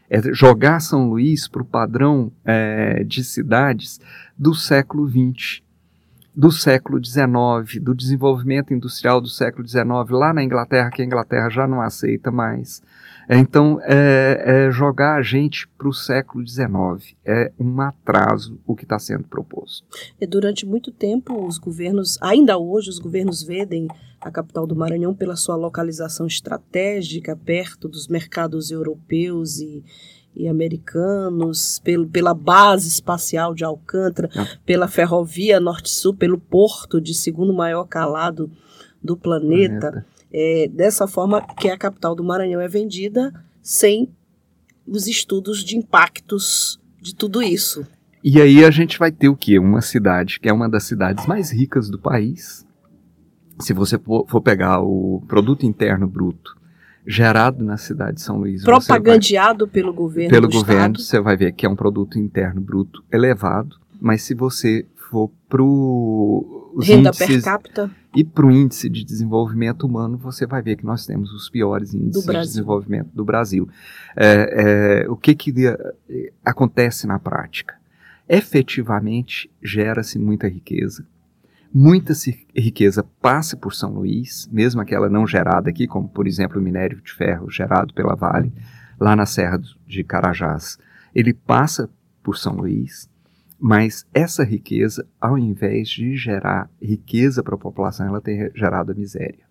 É 0.08 0.22
jogar 0.32 0.80
São 0.80 1.10
Luís 1.10 1.46
para 1.46 1.60
o 1.60 1.66
padrão 1.66 2.32
é, 2.42 3.04
de 3.04 3.22
cidades 3.22 4.00
do 4.38 4.54
século 4.54 5.06
XX 5.06 5.65
do 6.36 6.52
século 6.52 7.02
XIX, 7.02 7.82
do 7.82 7.94
desenvolvimento 7.94 8.74
industrial 8.74 9.22
do 9.22 9.28
século 9.28 9.66
XIX, 9.66 9.86
lá 10.10 10.34
na 10.34 10.44
Inglaterra, 10.44 10.90
que 10.90 11.00
a 11.00 11.04
Inglaterra 11.04 11.48
já 11.48 11.66
não 11.66 11.80
aceita 11.80 12.30
mais. 12.30 12.82
Então, 13.28 13.80
é, 13.82 14.66
é 14.66 14.70
jogar 14.70 15.16
a 15.16 15.22
gente 15.22 15.66
para 15.78 15.88
o 15.88 15.94
século 15.94 16.46
XIX. 16.46 17.16
É 17.24 17.50
um 17.58 17.80
atraso 17.80 18.60
o 18.66 18.76
que 18.76 18.84
está 18.84 18.98
sendo 18.98 19.24
proposto. 19.24 19.86
E 20.20 20.26
durante 20.26 20.66
muito 20.66 20.92
tempo, 20.92 21.46
os 21.46 21.58
governos, 21.58 22.18
ainda 22.20 22.58
hoje, 22.58 22.90
os 22.90 22.98
governos 22.98 23.42
vedem 23.42 23.88
a 24.20 24.30
capital 24.30 24.66
do 24.66 24.76
Maranhão 24.76 25.14
pela 25.14 25.36
sua 25.36 25.56
localização 25.56 26.26
estratégica, 26.26 27.34
perto 27.34 27.88
dos 27.88 28.08
mercados 28.08 28.70
europeus 28.70 29.58
e, 29.58 29.82
e 30.36 30.46
americanos, 30.46 31.80
pelo, 31.82 32.06
pela 32.06 32.34
base 32.34 32.88
espacial 32.88 33.54
de 33.54 33.64
Alcântara, 33.64 34.28
ah. 34.36 34.46
pela 34.66 34.86
ferrovia 34.86 35.58
Norte-Sul, 35.58 36.14
pelo 36.14 36.38
porto 36.38 37.00
de 37.00 37.14
segundo 37.14 37.54
maior 37.54 37.84
calado 37.84 38.50
do 39.02 39.16
planeta. 39.16 39.90
planeta. 39.90 40.06
É, 40.32 40.68
dessa 40.68 41.06
forma 41.06 41.40
que 41.56 41.70
a 41.70 41.78
capital 41.78 42.14
do 42.14 42.22
Maranhão 42.22 42.60
é 42.60 42.68
vendida 42.68 43.32
sem 43.62 44.12
os 44.86 45.06
estudos 45.06 45.64
de 45.64 45.76
impactos 45.76 46.78
de 47.00 47.14
tudo 47.14 47.42
isso. 47.42 47.86
E 48.22 48.40
aí 48.40 48.64
a 48.64 48.70
gente 48.70 48.98
vai 48.98 49.10
ter 49.10 49.28
o 49.28 49.36
quê? 49.36 49.58
Uma 49.58 49.80
cidade 49.80 50.38
que 50.38 50.48
é 50.48 50.52
uma 50.52 50.68
das 50.68 50.84
cidades 50.84 51.26
mais 51.26 51.50
ricas 51.50 51.88
do 51.88 51.98
país. 51.98 52.66
Se 53.60 53.72
você 53.72 53.98
for 53.98 54.40
pegar 54.42 54.80
o 54.80 55.24
produto 55.26 55.64
interno 55.64 56.06
bruto 56.06 56.55
gerado 57.06 57.64
na 57.64 57.76
cidade 57.76 58.16
de 58.16 58.22
São 58.22 58.38
Luís. 58.38 58.64
Propagandeado 58.64 59.66
vai, 59.66 59.72
pelo 59.72 59.92
governo. 59.92 60.30
Pelo 60.30 60.48
governo, 60.48 60.98
você 60.98 61.20
vai 61.20 61.36
ver 61.36 61.52
que 61.52 61.64
é 61.64 61.68
um 61.68 61.76
produto 61.76 62.18
interno 62.18 62.60
bruto 62.60 63.04
elevado, 63.12 63.76
mas 64.00 64.22
se 64.22 64.34
você 64.34 64.84
for 64.94 65.30
para 65.48 65.62
renda 66.82 67.12
per 67.12 67.42
capita 67.42 67.90
e 68.14 68.24
para 68.24 68.46
o 68.46 68.50
índice 68.50 68.88
de 68.88 69.04
desenvolvimento 69.04 69.86
humano, 69.86 70.16
você 70.16 70.46
vai 70.46 70.60
ver 70.60 70.76
que 70.76 70.84
nós 70.84 71.06
temos 71.06 71.32
os 71.32 71.48
piores 71.48 71.94
índices 71.94 72.26
de 72.26 72.40
desenvolvimento 72.40 73.10
do 73.14 73.24
Brasil. 73.24 73.68
É, 74.16 75.04
é, 75.04 75.08
o 75.08 75.16
que, 75.16 75.34
que 75.34 75.52
acontece 76.44 77.06
na 77.06 77.18
prática? 77.18 77.76
Efetivamente 78.28 79.48
gera-se 79.62 80.18
muita 80.18 80.48
riqueza, 80.48 81.06
Muita 81.72 82.12
riqueza 82.54 83.04
passa 83.20 83.56
por 83.56 83.74
São 83.74 83.92
Luís, 83.92 84.48
mesmo 84.50 84.80
aquela 84.80 85.08
não 85.08 85.26
gerada 85.26 85.68
aqui, 85.68 85.86
como 85.86 86.08
por 86.08 86.26
exemplo 86.26 86.60
o 86.60 86.62
minério 86.62 87.00
de 87.02 87.12
ferro 87.12 87.50
gerado 87.50 87.92
pela 87.92 88.14
Vale, 88.14 88.52
lá 88.98 89.14
na 89.14 89.26
Serra 89.26 89.60
de 89.86 90.04
Carajás. 90.04 90.78
Ele 91.14 91.34
passa 91.34 91.90
por 92.22 92.36
São 92.36 92.56
Luís, 92.56 93.08
mas 93.58 94.06
essa 94.12 94.44
riqueza, 94.44 95.06
ao 95.20 95.38
invés 95.38 95.88
de 95.88 96.16
gerar 96.16 96.70
riqueza 96.80 97.42
para 97.42 97.54
a 97.54 97.58
população, 97.58 98.06
ela 98.06 98.20
tem 98.20 98.50
gerado 98.54 98.94
miséria. 98.94 99.44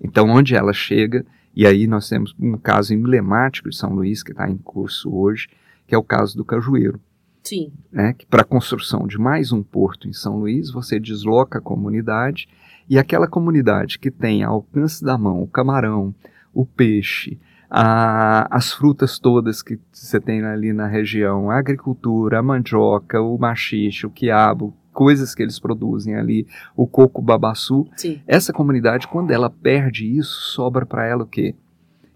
Então, 0.00 0.28
onde 0.28 0.54
ela 0.54 0.72
chega, 0.72 1.24
e 1.54 1.66
aí 1.66 1.86
nós 1.86 2.08
temos 2.08 2.34
um 2.38 2.56
caso 2.56 2.92
emblemático 2.92 3.70
de 3.70 3.76
São 3.76 3.94
Luís 3.94 4.22
que 4.22 4.32
está 4.32 4.48
em 4.48 4.56
curso 4.56 5.14
hoje, 5.14 5.48
que 5.86 5.94
é 5.94 5.98
o 5.98 6.02
caso 6.02 6.36
do 6.36 6.44
Cajueiro. 6.44 7.00
Sim. 7.44 7.72
Né, 7.92 8.14
que 8.14 8.26
para 8.26 8.42
a 8.42 8.46
construção 8.46 9.06
de 9.06 9.18
mais 9.18 9.52
um 9.52 9.62
porto 9.62 10.08
em 10.08 10.12
São 10.12 10.38
Luís, 10.38 10.70
você 10.70 10.98
desloca 10.98 11.58
a 11.58 11.62
comunidade 11.62 12.48
E 12.88 12.98
aquela 12.98 13.28
comunidade 13.28 13.98
que 13.98 14.10
tem 14.10 14.42
ao 14.42 14.54
alcance 14.54 15.04
da 15.04 15.16
mão 15.16 15.42
o 15.42 15.46
camarão, 15.46 16.14
o 16.52 16.64
peixe, 16.64 17.38
a, 17.70 18.46
as 18.56 18.72
frutas 18.72 19.18
todas 19.18 19.62
que 19.62 19.78
você 19.92 20.20
tem 20.20 20.44
ali 20.44 20.72
na 20.72 20.86
região, 20.86 21.50
a 21.50 21.58
agricultura, 21.58 22.38
a 22.38 22.42
mandioca, 22.42 23.20
o 23.20 23.36
machixe, 23.36 24.06
o 24.06 24.10
quiabo, 24.10 24.74
coisas 24.92 25.34
que 25.34 25.42
eles 25.42 25.58
produzem 25.58 26.14
ali, 26.14 26.46
o 26.76 26.86
coco 26.86 27.20
babaçu. 27.20 27.86
Sim. 27.96 28.22
Essa 28.26 28.52
comunidade, 28.52 29.08
quando 29.08 29.32
ela 29.32 29.50
perde 29.50 30.06
isso, 30.06 30.52
sobra 30.52 30.86
para 30.86 31.04
ela 31.04 31.24
o 31.24 31.26
quê? 31.26 31.54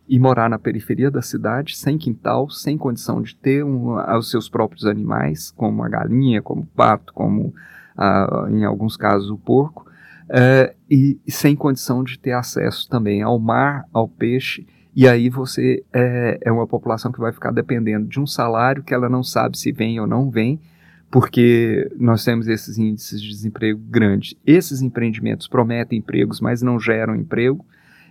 Ir 0.08 0.18
morar 0.18 0.48
na 0.48 0.58
periferia 0.58 1.10
da 1.10 1.20
cidade, 1.20 1.76
sem 1.76 1.98
quintal, 1.98 2.48
sem 2.48 2.78
condição 2.78 3.20
de 3.20 3.34
ter 3.36 3.64
um, 3.64 3.96
os 4.16 4.30
seus 4.30 4.48
próprios 4.48 4.86
animais, 4.86 5.50
como 5.50 5.82
a 5.82 5.88
galinha, 5.88 6.40
como 6.40 6.62
o 6.62 6.66
pato, 6.66 7.12
como 7.12 7.54
ah, 7.96 8.46
em 8.50 8.64
alguns 8.64 8.96
casos 8.96 9.30
o 9.30 9.36
porco, 9.36 9.86
eh, 10.30 10.74
e, 10.90 11.18
e 11.26 11.32
sem 11.32 11.54
condição 11.54 12.02
de 12.02 12.18
ter 12.18 12.32
acesso 12.32 12.88
também 12.88 13.22
ao 13.22 13.38
mar, 13.38 13.84
ao 13.92 14.08
peixe 14.08 14.66
e 15.00 15.06
aí 15.06 15.30
você 15.30 15.84
é, 15.92 16.38
é, 16.42 16.50
uma 16.50 16.66
população 16.66 17.12
que 17.12 17.20
vai 17.20 17.32
ficar 17.32 17.52
dependendo 17.52 18.08
de 18.08 18.18
um 18.18 18.26
salário 18.26 18.82
que 18.82 18.92
ela 18.92 19.08
não 19.08 19.22
sabe 19.22 19.56
se 19.56 19.70
vem 19.70 20.00
ou 20.00 20.08
não 20.08 20.28
vem, 20.28 20.60
porque 21.08 21.88
nós 21.96 22.24
temos 22.24 22.48
esses 22.48 22.78
índices 22.78 23.22
de 23.22 23.28
desemprego 23.28 23.78
grandes. 23.78 24.34
Esses 24.44 24.82
empreendimentos 24.82 25.46
prometem 25.46 26.00
empregos, 26.00 26.40
mas 26.40 26.62
não 26.62 26.80
geram 26.80 27.14
emprego. 27.14 27.64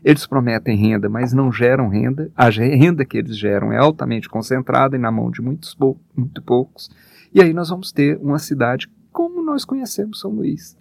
Eles 0.03 0.25
prometem 0.25 0.77
renda, 0.77 1.09
mas 1.09 1.33
não 1.33 1.51
geram 1.51 1.89
renda. 1.89 2.31
A 2.35 2.49
renda 2.49 3.03
que 3.03 3.17
eles 3.17 3.37
geram 3.37 3.71
é 3.71 3.77
altamente 3.77 4.29
concentrada 4.29 4.95
e 4.95 4.99
na 4.99 5.11
mão 5.11 5.31
de 5.31 5.41
muitos 5.41 5.73
pou 5.73 5.99
muito 6.15 6.41
poucos. 6.41 6.89
E 7.33 7.41
aí 7.41 7.53
nós 7.53 7.69
vamos 7.69 7.91
ter 7.91 8.17
uma 8.17 8.39
cidade 8.39 8.89
como 9.11 9.43
nós 9.43 9.65
conhecemos 9.65 10.19
São 10.19 10.31
Luís. 10.31 10.77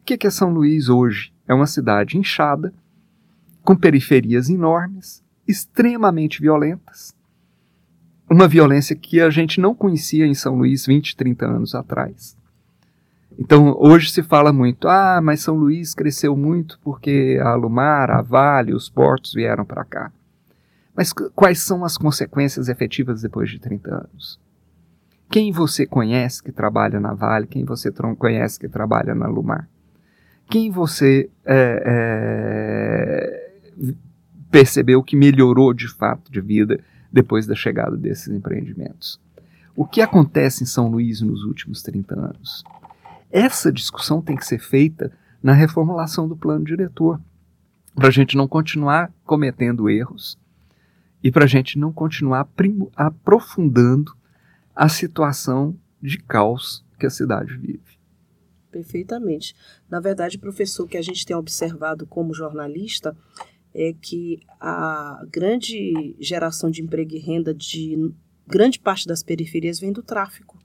O 0.00 0.04
que 0.04 0.26
é 0.26 0.30
São 0.30 0.52
Luís 0.52 0.88
hoje? 0.88 1.32
É 1.48 1.54
uma 1.54 1.66
cidade 1.66 2.18
inchada, 2.18 2.72
com 3.62 3.74
periferias 3.74 4.48
enormes, 4.48 5.22
extremamente 5.46 6.40
violentas. 6.40 7.14
Uma 8.28 8.48
violência 8.48 8.96
que 8.96 9.20
a 9.20 9.30
gente 9.30 9.60
não 9.60 9.74
conhecia 9.74 10.26
em 10.26 10.34
São 10.34 10.56
Luís 10.56 10.84
20, 10.86 11.16
30 11.16 11.46
anos 11.46 11.74
atrás. 11.74 12.36
Então, 13.38 13.76
hoje 13.78 14.10
se 14.10 14.22
fala 14.22 14.52
muito, 14.52 14.88
ah, 14.88 15.20
mas 15.22 15.40
São 15.40 15.54
Luís 15.56 15.94
cresceu 15.94 16.36
muito 16.36 16.78
porque 16.82 17.38
a 17.42 17.54
Lumar, 17.54 18.10
a 18.10 18.22
Vale, 18.22 18.74
os 18.74 18.88
portos 18.88 19.34
vieram 19.34 19.64
para 19.64 19.84
cá. 19.84 20.10
Mas 20.94 21.12
quais 21.12 21.60
são 21.60 21.84
as 21.84 21.98
consequências 21.98 22.68
efetivas 22.68 23.20
depois 23.20 23.50
de 23.50 23.58
30 23.58 23.94
anos? 23.94 24.40
Quem 25.30 25.52
você 25.52 25.84
conhece 25.86 26.42
que 26.42 26.50
trabalha 26.50 26.98
na 26.98 27.12
Vale? 27.12 27.46
Quem 27.46 27.64
você 27.64 27.92
conhece 28.18 28.58
que 28.58 28.68
trabalha 28.68 29.14
na 29.14 29.26
Lumar? 29.26 29.68
Quem 30.48 30.70
você 30.70 31.28
é, 31.44 31.82
é, 31.86 33.46
percebeu 34.50 35.02
que 35.02 35.16
melhorou 35.16 35.74
de 35.74 35.88
fato 35.88 36.32
de 36.32 36.40
vida 36.40 36.80
depois 37.12 37.46
da 37.46 37.54
chegada 37.54 37.96
desses 37.96 38.28
empreendimentos. 38.28 39.20
O 39.74 39.84
que 39.84 40.00
acontece 40.00 40.62
em 40.62 40.66
São 40.66 40.88
Luís 40.88 41.20
nos 41.20 41.42
últimos 41.44 41.82
30 41.82 42.14
anos? 42.14 42.64
Essa 43.30 43.72
discussão 43.72 44.22
tem 44.22 44.36
que 44.36 44.46
ser 44.46 44.58
feita 44.58 45.12
na 45.42 45.52
reformulação 45.52 46.28
do 46.28 46.36
plano 46.36 46.64
diretor, 46.64 47.20
para 47.94 48.08
a 48.08 48.10
gente 48.10 48.36
não 48.36 48.46
continuar 48.46 49.12
cometendo 49.24 49.88
erros 49.88 50.38
e 51.22 51.30
para 51.30 51.44
a 51.44 51.48
gente 51.48 51.78
não 51.78 51.92
continuar 51.92 52.48
aprofundando 52.94 54.16
a 54.74 54.88
situação 54.88 55.78
de 56.00 56.18
caos 56.18 56.84
que 56.98 57.06
a 57.06 57.10
cidade 57.10 57.56
vive. 57.56 57.98
Perfeitamente. 58.70 59.54
Na 59.88 60.00
verdade, 60.00 60.38
professor, 60.38 60.84
o 60.84 60.88
que 60.88 60.98
a 60.98 61.02
gente 61.02 61.24
tem 61.24 61.34
observado 61.34 62.06
como 62.06 62.34
jornalista 62.34 63.16
é 63.74 63.94
que 63.94 64.40
a 64.60 65.24
grande 65.30 66.14
geração 66.20 66.70
de 66.70 66.82
emprego 66.82 67.14
e 67.14 67.18
renda 67.18 67.54
de 67.54 68.12
grande 68.46 68.78
parte 68.78 69.06
das 69.06 69.22
periferias 69.22 69.80
vem 69.80 69.92
do 69.92 70.02
tráfico. 70.02 70.58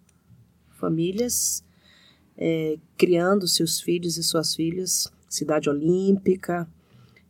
Famílias 0.69 1.63
é, 2.37 2.77
criando 2.97 3.47
seus 3.47 3.79
filhos 3.79 4.17
e 4.17 4.23
suas 4.23 4.55
filhas, 4.55 5.11
cidade 5.29 5.69
olímpica, 5.69 6.67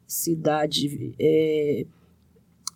cidade 0.07 1.13
é, 1.19 1.85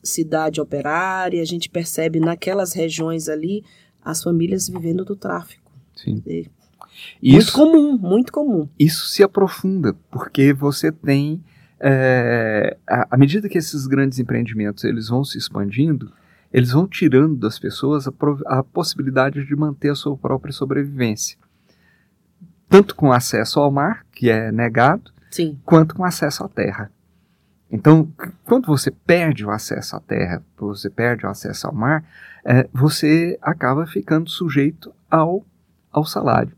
cidade 0.04 0.62
operária, 0.62 1.42
a 1.42 1.46
gente 1.46 1.70
percebe 1.70 2.20
naquelas 2.20 2.74
regiões 2.74 3.28
ali 3.28 3.64
as 4.04 4.22
famílias 4.22 4.70
vivendo 4.70 5.04
do 5.04 5.16
tráfico. 5.16 5.72
Sim. 5.96 6.22
É, 6.28 6.46
isso, 7.22 7.58
muito 7.58 7.74
comum, 7.74 7.98
muito 7.98 8.34
comum. 8.34 8.70
Isso 8.78 9.08
se 9.08 9.24
aprofunda, 9.24 9.96
porque 10.12 10.54
você 10.54 10.92
tem 10.92 11.44
é, 11.80 12.78
à 12.88 13.18
medida 13.18 13.50
que 13.50 13.58
esses 13.58 13.86
grandes 13.86 14.20
empreendimentos 14.20 14.84
eles 14.84 15.10
vão 15.10 15.24
se 15.24 15.38
expandindo, 15.38 16.12
eles 16.54 16.72
vão 16.72 16.88
tirando 16.88 17.36
das 17.36 17.60
pessoas 17.60 18.08
a, 18.08 18.14
a 18.46 18.64
possibilidade 18.64 19.46
de 19.46 19.56
manter 19.56 19.90
a 19.90 19.96
sua 19.96 20.16
própria 20.18 20.54
sobrevivência. 20.54 21.38
Tanto 22.70 22.96
com 22.96 23.12
acesso 23.12 23.60
ao 23.60 23.72
mar, 23.72 24.06
que 24.12 24.30
é 24.30 24.52
negado, 24.52 25.12
Sim. 25.32 25.60
quanto 25.66 25.96
com 25.96 26.04
acesso 26.04 26.44
à 26.44 26.50
terra. 26.50 26.92
Então, 27.72 28.12
quando 28.44 28.68
você 28.68 28.92
perde 28.92 29.46
o 29.46 29.50
acesso 29.50 29.96
à 29.96 30.00
terra, 30.00 30.44
você 30.58 30.90
perde 30.90 31.26
o 31.26 31.30
acesso 31.30 31.68
ao 31.68 31.74
mar, 31.74 32.06
é, 32.44 32.68
você 32.72 33.38
acaba 33.42 33.86
ficando 33.86 34.30
sujeito 34.30 34.94
ao, 35.10 35.46
ao 35.92 36.06
salário. 36.06 36.54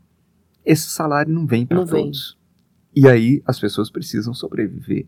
Esse 0.64 0.88
salário 0.90 1.32
não 1.32 1.46
vem 1.46 1.66
para 1.66 1.78
todos. 1.78 1.90
Vem. 1.92 2.38
E 2.94 3.08
aí 3.08 3.42
as 3.46 3.58
pessoas 3.58 3.90
precisam 3.90 4.34
sobreviver. 4.34 5.06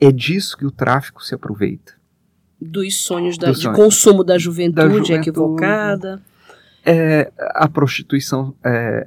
É 0.00 0.10
disso 0.10 0.56
que 0.56 0.66
o 0.66 0.70
tráfico 0.70 1.22
se 1.22 1.34
aproveita. 1.34 1.94
Dos 2.60 2.96
sonhos 2.96 3.36
da, 3.36 3.50
de 3.50 3.70
consumo 3.72 4.24
da 4.24 4.38
juventude, 4.38 4.76
da 4.76 4.88
juventude 4.88 5.12
equivocada. 5.12 6.22
É, 6.84 7.30
a 7.54 7.68
prostituição 7.68 8.54
é, 8.64 9.06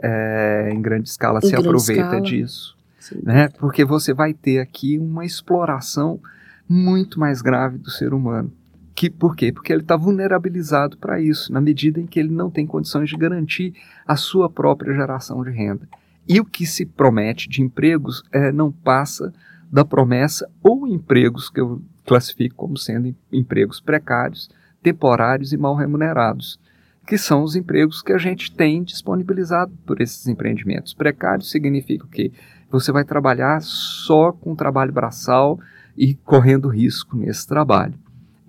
é, 0.70 0.74
em 0.74 0.82
grande 0.82 1.10
escala 1.10 1.40
em 1.40 1.48
se 1.48 1.52
grande 1.52 1.68
aproveita 1.68 2.02
escala. 2.04 2.22
disso. 2.22 2.78
Né? 3.22 3.50
Porque 3.60 3.84
você 3.84 4.14
vai 4.14 4.34
ter 4.34 4.60
aqui 4.60 4.98
uma 4.98 5.26
exploração 5.26 6.20
muito 6.68 7.20
mais 7.20 7.42
grave 7.42 7.78
do 7.78 7.90
ser 7.90 8.14
humano. 8.14 8.52
Que, 8.96 9.10
por 9.10 9.36
quê? 9.36 9.52
Porque 9.52 9.74
ele 9.74 9.82
está 9.82 9.98
vulnerabilizado 9.98 10.98
para 10.98 11.20
isso, 11.20 11.52
na 11.52 11.60
medida 11.60 12.00
em 12.00 12.08
que 12.08 12.20
ele 12.20 12.32
não 12.32 12.50
tem 12.50 12.66
condições 12.66 13.10
de 13.10 13.18
garantir 13.18 13.74
a 14.08 14.16
sua 14.16 14.50
própria 14.50 14.94
geração 14.94 15.44
de 15.44 15.52
renda. 15.52 15.88
E 16.28 16.40
o 16.40 16.46
que 16.46 16.66
se 16.66 16.86
promete 16.86 17.50
de 17.50 17.62
empregos 17.62 18.24
é, 18.32 18.52
não 18.52 18.72
passa 18.72 19.34
da 19.72 19.84
promessa 19.84 20.50
ou 20.64 20.88
empregos 20.88 21.50
que 21.50 21.60
eu 21.60 21.82
classifico 22.06 22.56
como 22.56 22.78
sendo 22.78 23.14
empregos 23.32 23.82
precários, 23.82 24.50
temporários 24.82 25.52
e 25.52 25.58
mal 25.58 25.76
remunerados, 25.76 26.60
que 27.06 27.18
são 27.18 27.44
os 27.44 27.56
empregos 27.56 28.02
que 28.02 28.12
a 28.12 28.18
gente 28.18 28.52
tem 28.52 28.84
disponibilizado 28.84 29.72
por 29.86 30.02
esses 30.02 30.28
empreendimentos. 30.28 30.94
Precários 30.94 31.52
significa 31.52 32.06
o 32.06 32.10
quê? 32.10 32.32
Você 32.70 32.92
vai 32.92 33.04
trabalhar 33.04 33.62
só 33.62 34.32
com 34.32 34.56
trabalho 34.56 34.92
braçal 34.92 35.60
e 35.96 36.16
correndo 36.16 36.68
risco 36.68 37.16
nesse 37.16 37.48
trabalho. 37.48 37.94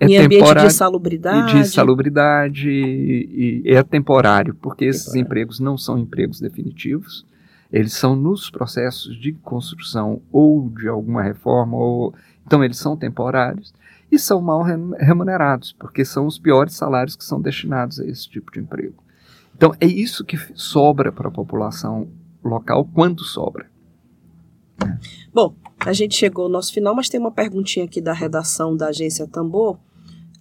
É 0.00 0.06
em 0.06 0.18
ambiente 0.18 0.54
de 0.54 0.70
salubridade. 0.70 1.58
De 1.58 1.68
salubridade 1.68 2.68
e, 2.68 3.62
e 3.64 3.70
é 3.74 3.82
temporário, 3.82 4.54
porque 4.54 4.84
esses 4.84 5.04
temporário. 5.04 5.26
empregos 5.26 5.60
não 5.60 5.78
são 5.78 5.98
empregos 5.98 6.40
definitivos 6.40 7.24
eles 7.72 7.92
são 7.92 8.14
nos 8.14 8.48
processos 8.48 9.18
de 9.20 9.32
construção 9.32 10.20
ou 10.30 10.68
de 10.70 10.88
alguma 10.88 11.22
reforma, 11.22 11.76
ou 11.76 12.14
então 12.46 12.62
eles 12.62 12.78
são 12.78 12.96
temporários 12.96 13.74
e 14.10 14.18
são 14.18 14.40
mal 14.40 14.62
remunerados, 14.62 15.72
porque 15.72 16.04
são 16.04 16.26
os 16.26 16.38
piores 16.38 16.74
salários 16.74 17.16
que 17.16 17.24
são 17.24 17.40
destinados 17.40 17.98
a 18.00 18.06
esse 18.06 18.28
tipo 18.28 18.52
de 18.52 18.60
emprego. 18.60 19.02
Então 19.54 19.74
é 19.80 19.86
isso 19.86 20.24
que 20.24 20.38
sobra 20.54 21.10
para 21.10 21.28
a 21.28 21.32
população 21.32 22.08
local 22.44 22.88
quando 22.92 23.24
sobra. 23.24 23.70
Bom, 25.32 25.54
a 25.80 25.92
gente 25.92 26.14
chegou 26.14 26.44
ao 26.44 26.50
nosso 26.50 26.72
final, 26.72 26.94
mas 26.94 27.08
tem 27.08 27.18
uma 27.18 27.32
perguntinha 27.32 27.84
aqui 27.84 28.00
da 28.00 28.12
redação 28.12 28.76
da 28.76 28.88
agência 28.88 29.26
Tambor. 29.26 29.78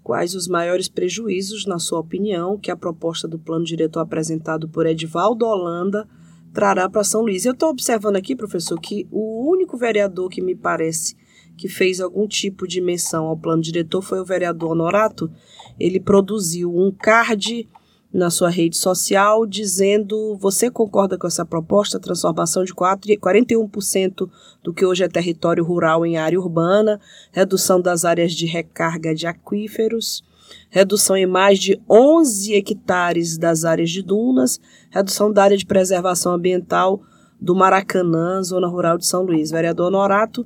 Quais 0.04 0.36
os 0.36 0.48
maiores 0.48 0.88
prejuízos, 0.88 1.66
na 1.66 1.80
sua 1.80 2.00
opinião, 2.00 2.60
que 2.60 2.70
a 2.70 2.76
proposta 2.76 3.28
do 3.28 3.40
plano 3.40 3.66
diretor 3.66 4.02
apresentado 4.02 4.70
por 4.70 4.86
Edvaldo 4.86 5.46
Holanda 5.46 6.08
trará 6.54 6.90
para 6.90 7.04
São 7.04 7.22
Luís. 7.22 7.44
Eu 7.44 7.54
estou 7.54 7.70
observando 7.70 8.16
aqui, 8.16 8.36
professor, 8.36 8.80
que 8.80 9.08
o 9.12 9.50
único 9.50 9.78
vereador 9.78 10.30
que 10.30 10.42
me 10.42 10.56
parece 10.56 11.16
que 11.58 11.68
fez 11.68 12.00
algum 12.00 12.28
tipo 12.28 12.68
de 12.68 12.82
menção 12.82 13.26
ao 13.26 13.38
plano 13.38 13.62
diretor 13.62 14.02
foi 14.02 14.20
o 14.20 14.26
vereador 14.26 14.72
Honorato. 14.72 15.32
Ele 15.80 16.00
produziu 16.00 16.76
um 16.76 16.92
card 16.92 17.68
na 18.14 18.30
sua 18.30 18.50
rede 18.50 18.78
social 18.78 19.46
dizendo: 19.46 20.38
você 20.38 20.70
concorda 20.70 21.18
com 21.18 21.28
essa 21.28 21.46
proposta, 21.46 22.00
transformação 22.00 22.64
de 22.64 22.74
4, 22.74 23.12
41% 23.14 24.30
do 24.64 24.74
que 24.74 24.86
hoje 24.86 25.04
é 25.04 25.08
território 25.08 25.64
rural 25.64 26.06
em 26.06 26.18
área 26.18 26.40
urbana, 26.40 27.00
redução 27.32 27.82
das 27.82 28.06
áreas 28.06 28.34
de 28.34 28.46
recarga 28.46 29.14
de 29.14 29.28
aquíferos 29.28 30.24
redução 30.70 31.16
em 31.16 31.26
mais 31.26 31.60
de 31.60 31.80
11 31.90 32.54
hectares 32.54 33.38
das 33.38 33.66
áreas 33.66 33.90
de 33.90 34.02
dunas, 34.02 34.60
redução 34.90 35.32
da 35.32 35.44
área 35.44 35.58
de 35.58 35.66
preservação 35.66 36.34
ambiental 36.34 37.02
do 37.40 37.56
Maracanã, 37.56 38.42
zona 38.44 38.68
rural 38.68 38.98
de 38.98 39.06
São 39.06 39.24
Luís. 39.24 39.52
Vereador 39.52 39.92
Norato, 39.92 40.46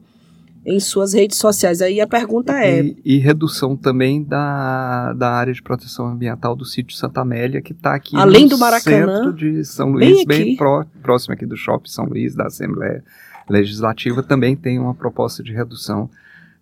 em 0.70 0.80
suas 0.80 1.14
redes 1.14 1.38
sociais. 1.38 1.82
Aí 1.82 2.00
a 2.00 2.06
pergunta 2.06 2.54
é. 2.54 2.84
E, 2.84 2.98
e 3.04 3.18
redução 3.18 3.76
também 3.76 4.24
da, 4.24 5.14
da 5.14 5.32
área 5.32 5.52
de 5.52 5.64
proteção 5.64 6.08
ambiental 6.08 6.56
do 6.56 6.64
sítio 6.64 6.96
Santa 6.96 7.22
Amélia, 7.22 7.60
que 7.60 7.74
está 7.74 7.96
aqui 7.96 8.16
Além 8.16 8.44
no 8.44 8.50
do 8.52 8.58
Maracanã, 8.60 9.18
centro 9.18 9.34
de 9.34 9.66
São 9.66 9.90
Luís, 9.92 10.24
bem 10.26 10.46
bem, 10.46 10.56
pró- 10.56 10.86
próximo 11.02 11.34
aqui 11.34 11.46
do 11.46 11.58
Shopping 11.58 11.90
São 11.90 12.06
Luís, 12.06 12.36
da 12.36 12.46
Assembleia 12.46 13.04
Legislativa, 13.50 14.22
também 14.22 14.56
tem 14.56 14.78
uma 14.78 14.94
proposta 14.94 15.42
de 15.42 15.52
redução 15.52 16.08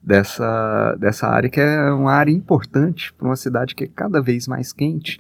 dessa, 0.01 0.95
dessa 0.97 1.27
área, 1.27 1.49
que 1.49 1.59
é 1.59 1.91
uma 1.91 2.13
área 2.13 2.31
importante 2.31 3.11
para 3.13 3.27
uma 3.27 3.35
cidade 3.35 3.75
que 3.75 3.83
é 3.83 3.87
cada 3.87 4.21
vez 4.21 4.47
mais 4.47 4.71
quente. 4.71 5.19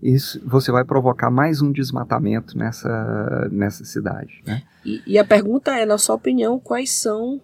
Isso 0.00 0.40
você 0.46 0.70
vai 0.70 0.84
provocar 0.84 1.28
mais 1.28 1.60
um 1.60 1.72
desmatamento 1.72 2.56
nessa, 2.56 3.48
nessa 3.50 3.84
cidade. 3.84 4.40
Né? 4.46 4.62
E, 4.86 5.02
e 5.04 5.18
a 5.18 5.24
pergunta 5.24 5.72
é, 5.72 5.84
na 5.84 5.98
sua 5.98 6.14
opinião, 6.14 6.60
quais 6.60 6.92
são 6.92 7.40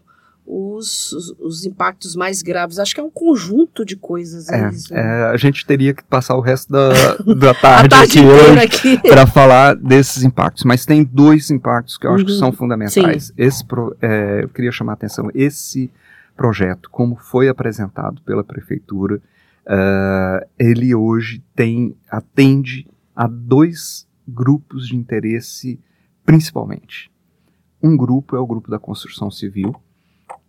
os, 0.46 1.12
os, 1.12 1.30
os 1.40 1.64
impactos 1.64 2.14
mais 2.14 2.42
graves? 2.42 2.78
Acho 2.78 2.94
que 2.94 3.00
é 3.00 3.04
um 3.04 3.10
conjunto 3.10 3.84
de 3.84 3.96
coisas. 3.96 4.48
É, 4.48 4.68
isso. 4.70 4.94
é, 4.94 5.24
a 5.30 5.36
gente 5.36 5.64
teria 5.66 5.94
que 5.94 6.04
passar 6.04 6.36
o 6.36 6.40
resto 6.40 6.70
da, 6.72 6.88
da 7.34 7.54
tarde, 7.60 7.88
tarde 7.88 8.18
aqui 8.62 8.98
para 9.00 9.26
falar 9.30 9.74
desses 9.76 10.22
impactos, 10.22 10.64
mas 10.64 10.84
tem 10.84 11.02
dois 11.04 11.50
impactos 11.50 11.96
que 11.96 12.06
eu 12.06 12.12
acho 12.14 12.24
que 12.24 12.32
Uhum. 12.32 12.38
são 12.38 12.52
fundamentais. 12.52 13.32
Esse 13.36 13.64
pro- 13.64 13.96
é, 14.02 14.44
eu 14.44 14.48
queria 14.48 14.70
chamar 14.72 14.92
a 14.92 14.94
atenção, 14.94 15.28
esse 15.34 15.90
projeto, 16.36 16.90
como 16.90 17.16
foi 17.16 17.48
apresentado 17.48 18.20
pela 18.22 18.42
prefeitura, 18.42 19.22
eh, 19.66 20.46
ele 20.58 20.94
hoje 20.94 21.42
tem 21.54 21.96
atende 22.10 22.86
a 23.14 23.26
dois 23.28 24.06
grupos 24.26 24.88
de 24.88 24.96
interesse 24.96 25.78
principalmente. 26.26 27.10
Um 27.82 27.96
grupo 27.96 28.34
é 28.34 28.40
o 28.40 28.46
grupo 28.46 28.70
da 28.70 28.78
construção 28.78 29.30
civil, 29.30 29.74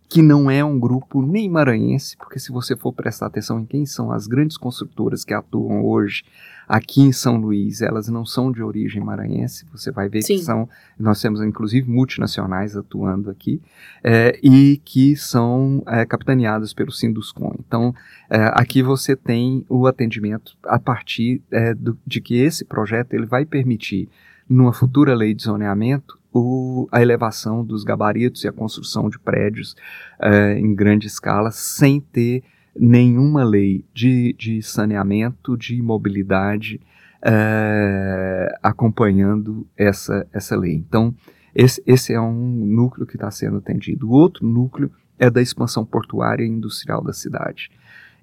que 0.07 0.21
não 0.21 0.49
é 0.51 0.63
um 0.63 0.79
grupo 0.79 1.21
nem 1.21 1.49
maranhense, 1.49 2.15
porque 2.17 2.39
se 2.39 2.51
você 2.51 2.75
for 2.75 2.93
prestar 2.93 3.25
atenção 3.25 3.59
em 3.59 3.65
quem 3.65 3.85
são 3.85 4.11
as 4.11 4.27
grandes 4.27 4.55
construtoras 4.57 5.23
que 5.25 5.33
atuam 5.33 5.83
hoje 5.83 6.23
aqui 6.67 7.01
em 7.01 7.11
São 7.11 7.37
Luís, 7.37 7.81
elas 7.81 8.07
não 8.07 8.25
são 8.25 8.51
de 8.51 8.61
origem 8.63 9.03
maranhense, 9.03 9.65
você 9.71 9.91
vai 9.91 10.07
ver 10.09 10.21
Sim. 10.23 10.37
que 10.37 10.43
são, 10.43 10.67
nós 10.99 11.21
temos 11.21 11.41
inclusive 11.41 11.89
multinacionais 11.89 12.75
atuando 12.75 13.29
aqui, 13.29 13.61
é, 14.03 14.39
e 14.43 14.81
que 14.83 15.15
são 15.15 15.83
é, 15.87 16.05
capitaneadas 16.05 16.73
pelo 16.73 16.91
Sinduscom. 16.91 17.55
Então, 17.59 17.93
é, 18.29 18.51
aqui 18.53 18.81
você 18.81 19.15
tem 19.15 19.65
o 19.69 19.85
atendimento 19.87 20.55
a 20.65 20.79
partir 20.79 21.41
é, 21.51 21.73
do- 21.73 21.97
de 22.05 22.19
que 22.21 22.35
esse 22.35 22.63
projeto 22.65 23.13
ele 23.13 23.25
vai 23.25 23.45
permitir, 23.45 24.07
numa 24.47 24.73
futura 24.73 25.15
lei 25.15 25.33
de 25.33 25.43
zoneamento, 25.43 26.17
o- 26.37 26.87
a 26.91 27.01
elevação 27.01 27.63
dos 27.63 27.85
gabaritos 27.85 28.43
e 28.43 28.47
a 28.47 28.51
construção 28.51 29.09
de 29.09 29.17
prédios 29.17 29.73
é, 30.19 30.59
em 30.59 30.75
grande 30.75 31.07
escala, 31.07 31.49
sem 31.49 32.01
ter 32.01 32.43
nenhuma 32.77 33.43
lei 33.45 33.85
de, 33.93 34.33
de 34.37 34.61
saneamento, 34.61 35.55
de 35.57 35.81
mobilidade 35.81 36.81
é, 37.21 38.53
acompanhando 38.61 39.65
essa, 39.77 40.27
essa 40.33 40.57
lei. 40.57 40.73
Então, 40.73 41.15
esse, 41.55 41.81
esse 41.87 42.13
é 42.13 42.19
um 42.19 42.65
núcleo 42.65 43.07
que 43.07 43.15
está 43.15 43.31
sendo 43.31 43.57
atendido. 43.57 44.09
O 44.09 44.11
outro 44.11 44.45
núcleo 44.45 44.91
é 45.17 45.29
da 45.29 45.41
expansão 45.41 45.85
portuária 45.85 46.43
e 46.43 46.47
industrial 46.49 47.01
da 47.01 47.13
cidade. 47.13 47.71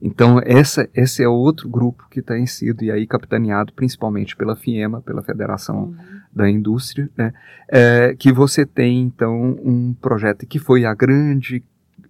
Então, 0.05 0.38
essa, 0.44 0.88
esse 0.94 1.22
é 1.22 1.29
outro 1.29 1.68
grupo 1.68 2.07
que 2.11 2.20
tem 2.20 2.44
sido 2.44 2.83
e 2.83 2.90
aí 2.90 3.07
capitaneado 3.07 3.72
principalmente 3.72 4.37
pela 4.37 4.55
FIEMA, 4.57 5.01
pela 5.01 5.22
Federação 5.22 5.85
Uhum. 5.85 6.21
Da 6.33 6.49
Indústria, 6.49 7.11
né? 7.16 7.33
É, 7.68 8.14
que 8.18 8.33
você 8.33 8.64
tem, 8.64 9.03
então, 9.03 9.59
um 9.62 9.95
projeto 9.95 10.47
que 10.47 10.59
foi 10.59 10.85
a 10.85 10.95
grande 10.95 11.62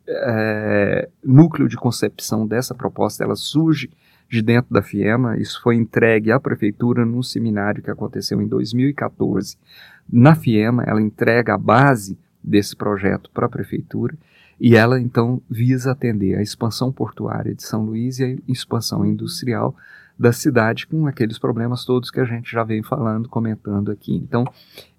é, 0.07 1.09
núcleo 1.25 1.69
de 1.69 1.77
concepção 1.77 2.47
dessa 2.47 2.75
proposta, 2.75 3.25
ela 3.25 3.37
surge 3.37 3.91
de 4.31 4.41
dentro 4.41 4.73
da 4.73 4.81
FIEMA, 4.81 5.37
isso 5.37 5.61
foi 5.63 5.77
entregue 5.77 6.33
à 6.33 6.41
prefeitura 6.41 7.05
num 7.05 7.23
seminário 7.23 7.83
que 7.83 7.91
aconteceu 7.91 8.41
em 8.41 8.49
2014. 8.49 9.59
Na 10.11 10.35
FIEMA, 10.35 10.85
ela 10.87 11.03
entrega 11.03 11.55
a 11.55 11.59
base 11.59 12.19
desse 12.43 12.75
projeto 12.75 13.31
para 13.31 13.47
a 13.47 13.49
prefeitura 13.49 14.17
e 14.59 14.75
ela 14.75 15.01
então 15.01 15.43
visa 15.51 15.93
atender 15.93 16.37
a 16.37 16.43
expansão 16.43 16.91
portuária 16.91 17.55
de 17.55 17.63
São 17.63 17.85
Luís 17.85 18.19
e 18.21 18.25
a 18.25 18.51
expansão 18.51 19.05
industrial 19.05 19.77
da 20.23 20.33
cidade 20.33 20.87
com 20.87 21.07
aqueles 21.09 21.37
problemas 21.37 21.85
todos 21.85 22.09
que 22.11 22.21
a 22.21 22.25
gente 22.25 22.51
já 22.51 22.63
vem 22.63 22.81
falando, 22.81 23.29
comentando 23.29 23.91
aqui. 23.91 24.15
Então, 24.15 24.45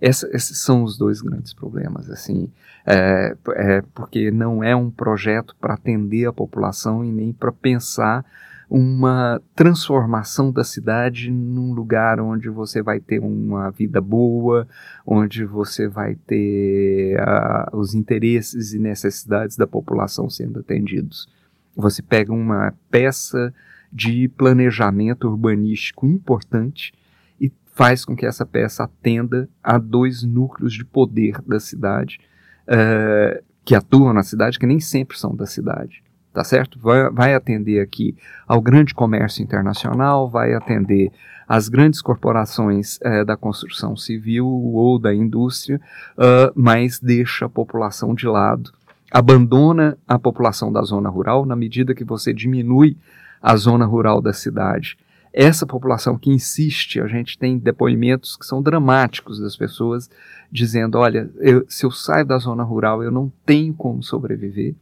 essa- 0.02 0.30
esses 0.34 0.58
são 0.58 0.84
os 0.84 0.98
dois 0.98 1.22
grandes 1.22 1.54
problemas, 1.54 2.10
assim, 2.10 2.52
é, 2.86 3.34
é, 3.56 3.82
porque 3.96 4.30
não 4.32 4.62
é 4.62 4.76
um 4.76 4.92
projeto 4.92 5.56
para 5.62 5.76
atender 5.76 6.26
a 6.28 6.34
população 6.34 7.06
e 7.06 7.12
nem 7.12 7.32
para 7.32 7.54
pensar 7.54 8.26
uma 8.70 9.42
transformação 9.56 10.52
da 10.52 10.64
cidade 10.64 11.32
num 11.32 11.74
lugar 11.74 12.20
onde 12.20 12.50
você 12.50 12.82
vai 12.82 13.00
ter 13.00 13.20
uma 13.20 13.70
vida 13.70 14.02
boa, 14.02 14.68
onde 15.06 15.46
você 15.46 15.88
vai 15.88 16.16
ter 16.16 17.18
ah, 17.20 17.70
os 17.72 17.94
interesses 17.94 18.74
e 18.74 18.80
necessidades 18.80 19.56
da 19.56 19.68
população 19.68 20.30
sendo 20.30 20.60
atendidos. 20.60 21.30
Você 21.76 22.02
pega 22.02 22.34
uma 22.34 22.74
peça 22.90 23.54
de 23.94 24.28
planejamento 24.28 25.28
urbanístico 25.28 26.08
importante 26.08 26.92
e 27.40 27.52
faz 27.74 28.04
com 28.04 28.16
que 28.16 28.26
essa 28.26 28.46
peça 28.46 28.84
atenda 28.84 29.48
a 29.64 29.78
dois 29.78 30.24
núcleos 30.24 30.74
de 30.74 30.84
poder 30.84 31.42
da 31.46 31.60
cidade 31.60 32.20
eh, 32.68 33.44
que 33.64 33.76
atuam 33.76 34.14
na 34.14 34.24
cidade, 34.24 34.58
que 34.58 34.66
nem 34.66 34.80
sempre 34.80 35.18
são 35.18 35.36
da 35.36 35.46
cidade 35.46 36.04
tá 36.34 36.44
certo? 36.44 36.80
Vai, 36.80 37.10
vai 37.12 37.34
atender 37.36 37.80
aqui 37.80 38.18
ao 38.48 38.60
grande 38.60 38.94
comércio 38.94 39.44
internacional, 39.44 40.28
vai 40.28 40.54
atender 40.54 41.12
às 41.48 41.70
grandes 41.70 42.02
corporações 42.02 42.98
eh, 43.04 43.24
da 43.24 43.38
construção 43.38 43.96
civil 43.96 44.48
ou 44.48 44.98
da 44.98 45.14
indústria, 45.14 45.80
ah, 46.18 46.52
mas 46.56 47.00
deixa 47.00 47.46
a 47.46 47.50
população 47.50 48.16
de 48.16 48.26
lado, 48.26 48.72
abandona 49.12 49.96
a 50.08 50.18
população 50.18 50.72
da 50.72 50.82
zona 50.82 51.08
rural 51.08 51.46
na 51.46 51.56
medida 51.56 51.94
que 51.94 52.04
você 52.04 52.34
diminui 52.34 52.98
a 53.44 53.56
zona 53.58 53.86
rural 53.86 54.22
da 54.22 54.32
cidade. 54.34 54.98
Essa 55.34 55.66
população 55.66 56.18
que 56.18 56.32
insiste, 56.32 57.02
a 57.02 57.08
gente 57.08 57.38
tem 57.38 57.58
depoimentos 57.58 58.38
que 58.38 58.46
são 58.46 58.62
dramáticos 58.62 59.40
das 59.40 59.56
pessoas 59.58 60.10
dizendo: 60.52 60.98
olha, 60.98 61.30
eu- 61.40 61.66
se 61.68 61.86
eu 61.86 61.92
saio 61.92 62.26
da 62.26 62.38
zona 62.38 62.64
rural, 62.64 63.04
eu 63.04 63.12
não 63.12 63.32
tenho 63.46 63.74
como 63.74 64.02
sobreviver 64.02 64.74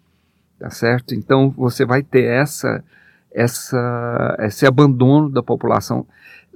tá 0.59 0.69
certo? 0.69 1.15
Então 1.15 1.49
você 1.57 1.83
vai 1.83 2.03
ter 2.03 2.23
essa, 2.23 2.83
essa, 3.31 4.35
esse 4.41 4.63
abandono 4.65 5.27
da 5.27 5.41
população. 5.41 6.05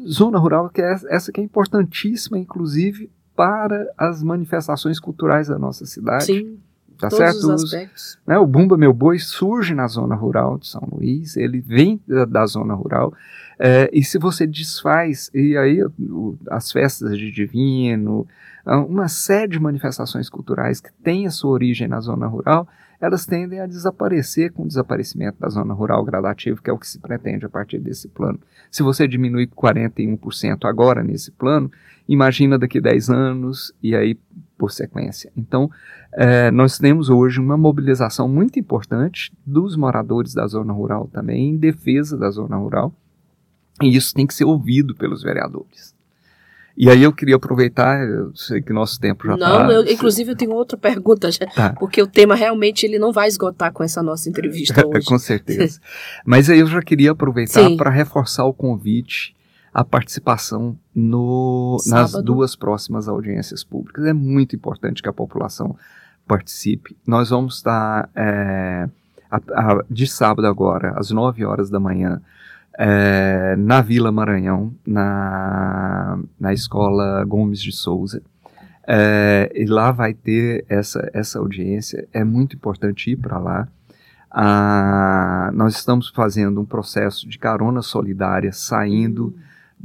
Zona 0.07 0.37
rural 0.37 0.69
que 0.69 0.79
é 0.79 0.93
essa 1.09 1.31
que 1.31 1.41
é 1.41 1.43
importantíssima, 1.43 2.37
inclusive 2.37 3.09
para 3.35 3.91
as 3.97 4.21
manifestações 4.21 4.99
culturais 4.99 5.47
da 5.47 5.57
nossa 5.57 5.87
cidade, 5.87 6.25
Sim, 6.25 6.59
tá 6.97 7.09
todos 7.09 7.17
certo? 7.17 7.53
os 7.53 7.63
aspectos. 7.63 8.17
né, 8.25 8.37
o 8.37 8.45
Bumba 8.47 8.77
Meu 8.77 8.93
Boi 8.93 9.19
surge 9.19 9.73
na 9.75 9.87
zona 9.87 10.15
rural 10.15 10.57
de 10.57 10.67
São 10.67 10.87
Luís, 10.91 11.35
ele 11.37 11.59
vem 11.59 11.99
da, 12.07 12.25
da 12.25 12.45
zona 12.45 12.73
rural, 12.73 13.13
é, 13.59 13.89
e 13.93 14.03
se 14.03 14.17
você 14.17 14.45
desfaz, 14.45 15.29
e 15.33 15.55
aí 15.57 15.83
o- 15.83 16.37
as 16.49 16.71
festas 16.71 17.17
de 17.17 17.31
Divino, 17.31 18.27
uma 18.89 19.07
série 19.07 19.51
de 19.51 19.59
manifestações 19.59 20.29
culturais 20.29 20.81
que 20.81 20.91
têm 21.03 21.27
a 21.27 21.31
sua 21.31 21.51
origem 21.51 21.87
na 21.87 21.99
zona 22.01 22.25
rural, 22.27 22.67
elas 22.99 23.25
tendem 23.25 23.59
a 23.59 23.67
desaparecer 23.67 24.51
com 24.53 24.63
o 24.63 24.67
desaparecimento 24.67 25.37
da 25.39 25.49
zona 25.49 25.73
rural 25.73 26.03
gradativo, 26.03 26.61
que 26.61 26.69
é 26.69 26.73
o 26.73 26.77
que 26.77 26.87
se 26.87 26.97
pretende 26.97 27.45
a 27.45 27.49
partir 27.49 27.77
desse 27.77 28.07
plano. 28.07 28.39
Se 28.71 28.81
você 28.81 29.07
diminui 29.07 29.45
41% 29.47 30.65
agora 30.65 31.03
nesse 31.03 31.29
plano, 31.31 31.69
imagina 32.07 32.57
daqui 32.57 32.79
10 32.81 33.09
anos 33.09 33.73
e 33.81 33.95
aí 33.95 34.17
por 34.57 34.71
sequência. 34.71 35.31
Então, 35.35 35.69
é, 36.13 36.49
nós 36.51 36.77
temos 36.77 37.09
hoje 37.09 37.39
uma 37.39 37.57
mobilização 37.57 38.27
muito 38.29 38.57
importante 38.57 39.31
dos 39.45 39.75
moradores 39.75 40.33
da 40.33 40.47
zona 40.47 40.71
rural 40.71 41.09
também, 41.11 41.49
em 41.49 41.57
defesa 41.57 42.17
da 42.17 42.29
zona 42.29 42.55
rural, 42.55 42.93
e 43.81 43.95
isso 43.95 44.13
tem 44.13 44.25
que 44.25 44.33
ser 44.33 44.45
ouvido 44.45 44.95
pelos 44.95 45.21
vereadores. 45.21 45.93
E 46.77 46.89
aí 46.89 47.03
eu 47.03 47.13
queria 47.13 47.37
aproveitar, 47.37 48.05
eu 48.05 48.35
sei 48.35 48.61
que 48.61 48.73
nosso 48.73 48.99
tempo 48.99 49.25
já 49.27 49.37
Não, 49.37 49.61
está. 49.61 49.73
eu, 49.73 49.93
inclusive 49.93 50.31
eu 50.31 50.35
tenho 50.35 50.51
outra 50.51 50.77
pergunta, 50.77 51.31
já, 51.31 51.45
Tá. 51.47 51.73
porque 51.79 52.01
o 52.01 52.07
tema 52.07 52.35
realmente 52.35 52.85
ele 52.85 52.99
não 52.99 53.13
vai 53.13 53.29
esgotar 53.29 53.71
com 53.71 53.81
essa 53.81 54.03
nossa 54.03 54.29
entrevista 54.29 54.83
hoje. 54.87 55.05
Com 55.05 55.17
certeza. 55.17 55.79
Mas 56.25 56.49
aí 56.49 56.59
eu 56.59 56.67
já 56.67 56.81
queria 56.81 57.11
aproveitar 57.11 57.69
para 57.77 57.89
reforçar 57.89 58.43
o 58.45 58.53
convite 58.53 59.33
à 59.75 59.83
participação 59.83 60.77
no, 60.95 61.75
nas 61.87 62.13
duas 62.23 62.55
próximas 62.55 63.09
audiências 63.09 63.61
públicas. 63.61 64.05
É 64.05 64.13
muito 64.13 64.55
importante 64.55 65.03
que 65.03 65.09
a 65.09 65.13
população 65.13 65.75
participe. 66.25 66.95
Nós 67.05 67.29
vamos 67.29 67.57
estar 67.57 68.09
é, 68.15 68.87
a- 69.29 69.41
a- 69.53 69.83
de 69.91 70.07
sábado 70.07 70.47
agora, 70.47 70.93
às 70.97 71.11
9 71.11 71.43
horas 71.43 71.69
da 71.69 71.77
manhã, 71.79 72.21
é, 72.79 73.55
na 73.57 73.81
Vila 73.81 74.11
Maranhão, 74.13 74.73
na, 74.87 76.19
na 76.39 76.53
escola 76.53 77.25
Gomes 77.25 77.61
de 77.61 77.73
Souza. 77.73 78.21
É, 78.87 79.51
e 79.53 79.65
lá 79.65 79.91
vai 79.91 80.13
ter 80.13 80.63
essa, 80.69 81.09
essa 81.13 81.37
audiência. 81.39 82.07
É 82.13 82.23
muito 82.23 82.55
importante 82.55 83.11
ir 83.11 83.17
para 83.17 83.37
lá. 83.37 83.67
Ah, 84.31 85.49
nós 85.53 85.75
estamos 85.75 86.09
fazendo 86.09 86.61
um 86.61 86.65
processo 86.65 87.27
de 87.27 87.37
carona 87.39 87.81
solidária 87.81 88.51
saindo 88.53 89.35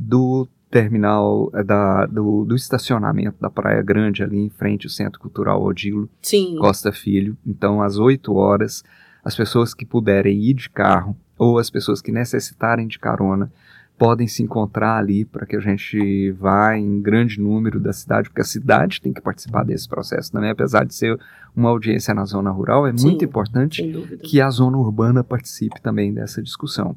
do 0.00 0.48
terminal 0.70 1.50
é, 1.52 1.62
da, 1.62 2.06
do, 2.06 2.44
do, 2.44 2.54
estacionamento 2.54 3.36
da 3.40 3.50
Praia 3.50 3.82
Grande, 3.82 4.22
ali 4.22 4.38
em 4.38 4.48
frente 4.48 4.86
ao 4.86 4.90
Centro 4.90 5.20
Cultural 5.20 5.62
Odilo 5.62 6.08
Sim. 6.22 6.56
Costa 6.58 6.92
Filho. 6.92 7.36
Então, 7.44 7.82
às 7.82 7.98
8 7.98 8.32
horas, 8.32 8.84
as 9.24 9.36
pessoas 9.36 9.74
que 9.74 9.84
puderem 9.84 10.40
ir 10.40 10.54
de 10.54 10.70
carro 10.70 11.16
ou 11.36 11.58
as 11.58 11.68
pessoas 11.68 12.00
que 12.00 12.12
necessitarem 12.12 12.86
de 12.86 12.98
carona 12.98 13.52
podem 13.98 14.26
se 14.26 14.42
encontrar 14.42 14.96
ali 14.96 15.26
para 15.26 15.44
que 15.44 15.54
a 15.54 15.60
gente 15.60 16.30
vá 16.32 16.74
em 16.74 17.02
grande 17.02 17.38
número 17.38 17.78
da 17.78 17.92
cidade, 17.92 18.30
porque 18.30 18.40
a 18.40 18.44
cidade 18.44 18.98
tem 18.98 19.12
que 19.12 19.20
participar 19.20 19.62
desse 19.62 19.86
processo 19.86 20.32
também, 20.32 20.48
apesar 20.48 20.86
de 20.86 20.94
ser 20.94 21.20
uma 21.54 21.68
audiência 21.68 22.14
na 22.14 22.24
zona 22.24 22.50
rural, 22.50 22.86
é 22.86 22.96
Sim, 22.96 23.08
muito 23.08 23.24
importante 23.26 23.82
que 24.22 24.40
a 24.40 24.48
zona 24.48 24.78
urbana 24.78 25.22
participe 25.22 25.82
também 25.82 26.14
dessa 26.14 26.42
discussão. 26.42 26.96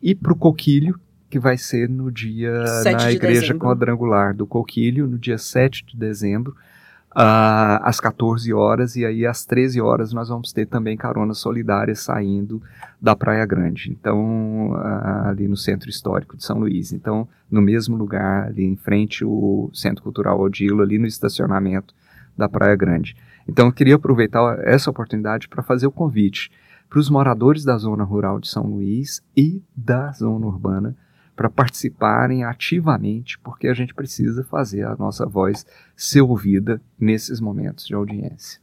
E 0.00 0.14
para 0.14 0.32
o 0.32 0.36
Coquilho, 0.36 1.00
que 1.28 1.38
vai 1.38 1.58
ser 1.58 1.88
no 1.88 2.10
dia 2.10 2.64
na 2.84 2.92
de 2.94 3.16
Igreja 3.16 3.40
dezembro. 3.40 3.58
Quadrangular 3.66 4.34
do 4.34 4.46
Coquilho, 4.46 5.06
no 5.06 5.18
dia 5.18 5.38
7 5.38 5.84
de 5.84 5.96
dezembro, 5.96 6.56
ah, 7.14 7.80
às 7.82 8.00
14 8.00 8.52
horas, 8.52 8.96
e 8.96 9.04
aí 9.04 9.26
às 9.26 9.44
13 9.44 9.80
horas 9.80 10.12
nós 10.12 10.28
vamos 10.28 10.52
ter 10.52 10.66
também 10.66 10.96
carona 10.96 11.34
solidária 11.34 11.94
saindo 11.94 12.62
da 13.00 13.16
Praia 13.16 13.44
Grande, 13.44 13.90
então 13.90 14.72
ah, 14.76 15.28
ali 15.28 15.48
no 15.48 15.56
Centro 15.56 15.90
Histórico 15.90 16.36
de 16.36 16.44
São 16.44 16.58
Luís. 16.58 16.92
Então, 16.92 17.28
no 17.50 17.60
mesmo 17.60 17.96
lugar, 17.96 18.48
ali 18.48 18.64
em 18.64 18.76
frente 18.76 19.24
ao 19.24 19.70
Centro 19.74 20.02
Cultural 20.02 20.40
Odilo, 20.40 20.82
ali 20.82 20.98
no 20.98 21.06
estacionamento 21.06 21.94
da 22.36 22.48
Praia 22.48 22.76
Grande. 22.76 23.16
Então, 23.48 23.66
eu 23.66 23.72
queria 23.72 23.96
aproveitar 23.96 24.58
essa 24.60 24.90
oportunidade 24.90 25.48
para 25.48 25.62
fazer 25.62 25.86
o 25.86 25.92
convite 25.92 26.50
para 26.88 26.98
os 26.98 27.10
moradores 27.10 27.64
da 27.64 27.76
zona 27.76 28.04
rural 28.04 28.40
de 28.40 28.48
São 28.48 28.64
Luís 28.64 29.22
e 29.36 29.62
da 29.76 30.10
zona 30.12 30.46
urbana 30.46 30.96
para 31.38 31.48
participarem 31.48 32.42
ativamente, 32.42 33.38
porque 33.38 33.68
a 33.68 33.72
gente 33.72 33.94
precisa 33.94 34.42
fazer 34.42 34.84
a 34.84 34.96
nossa 34.96 35.24
voz 35.24 35.64
ser 35.94 36.20
ouvida 36.20 36.82
nesses 36.98 37.40
momentos 37.40 37.86
de 37.86 37.94
audiência. 37.94 38.60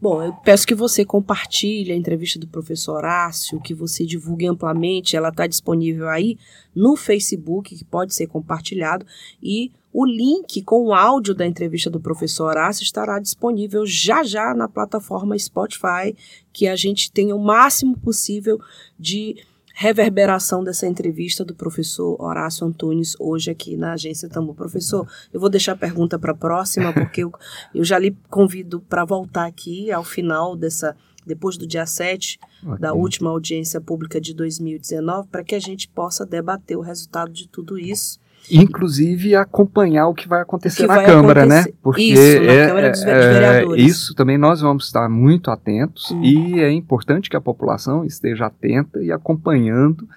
Bom, 0.00 0.20
eu 0.20 0.32
peço 0.32 0.66
que 0.66 0.74
você 0.74 1.04
compartilhe 1.04 1.92
a 1.92 1.96
entrevista 1.96 2.36
do 2.36 2.48
professor 2.48 2.96
Horácio, 2.96 3.60
que 3.60 3.72
você 3.72 4.04
divulgue 4.04 4.48
amplamente. 4.48 5.16
Ela 5.16 5.28
está 5.28 5.46
disponível 5.46 6.08
aí 6.08 6.36
no 6.74 6.96
Facebook, 6.96 7.76
que 7.76 7.84
pode 7.84 8.12
ser 8.12 8.26
compartilhado, 8.26 9.06
e 9.40 9.70
o 9.92 10.04
link 10.04 10.60
com 10.62 10.86
o 10.86 10.94
áudio 10.94 11.34
da 11.34 11.46
entrevista 11.46 11.88
do 11.88 12.00
professor 12.00 12.46
Horácio 12.48 12.82
estará 12.82 13.20
disponível 13.20 13.86
já 13.86 14.24
já 14.24 14.52
na 14.54 14.68
plataforma 14.68 15.38
Spotify, 15.38 16.16
que 16.52 16.66
a 16.66 16.74
gente 16.74 17.12
tenha 17.12 17.34
o 17.34 17.44
máximo 17.44 17.96
possível 17.96 18.60
de 18.98 19.36
reverberação 19.80 20.64
dessa 20.64 20.88
entrevista 20.88 21.44
do 21.44 21.54
professor 21.54 22.20
Horácio 22.20 22.66
Antunes 22.66 23.14
hoje 23.16 23.48
aqui 23.48 23.76
na 23.76 23.92
agência 23.92 24.28
Tambor. 24.28 24.56
Professor, 24.56 25.08
eu 25.32 25.38
vou 25.38 25.48
deixar 25.48 25.70
a 25.70 25.76
pergunta 25.76 26.18
para 26.18 26.32
a 26.32 26.34
próxima, 26.34 26.92
porque 26.92 27.22
eu, 27.22 27.32
eu 27.72 27.84
já 27.84 27.96
lhe 27.96 28.16
convido 28.28 28.80
para 28.80 29.04
voltar 29.04 29.46
aqui 29.46 29.92
ao 29.92 30.02
final 30.02 30.56
dessa, 30.56 30.96
depois 31.24 31.56
do 31.56 31.64
dia 31.64 31.86
7, 31.86 32.40
Okay. 32.60 32.78
da 32.80 32.92
última 32.92 33.30
audiência 33.30 33.80
pública 33.80 34.20
de 34.20 34.34
2019, 34.34 35.28
para 35.28 35.44
que 35.44 35.54
a 35.54 35.60
gente 35.60 35.86
possa 35.86 36.26
debater 36.26 36.76
o 36.76 36.80
resultado 36.80 37.30
de 37.30 37.46
tudo 37.46 37.78
isso. 37.78 38.18
Inclusive 38.50 39.34
acompanhar 39.36 40.06
o 40.08 40.14
que 40.14 40.26
vai 40.28 40.40
acontecer 40.40 40.82
que 40.82 40.88
na 40.88 40.94
vai 40.96 41.06
Câmara, 41.06 41.42
acontecer. 41.42 41.68
né? 41.70 41.74
Porque 41.82 42.02
Isso, 42.02 42.42
na 42.46 42.52
é, 42.52 42.66
Câmara 42.68 42.90
dos 42.90 43.02
é, 43.02 43.32
Vereadores. 43.32 43.84
isso 43.86 44.14
também 44.14 44.38
nós 44.38 44.60
vamos 44.60 44.84
estar 44.86 45.08
muito 45.08 45.50
atentos 45.50 46.10
Hum. 46.10 46.22
e 46.22 46.60
é 46.60 46.70
importante 46.72 47.28
que 47.28 47.36
a 47.36 47.40
população 47.40 48.04
esteja 48.04 48.46
atenta 48.46 49.02
e 49.02 49.12
acompanhando 49.12 50.08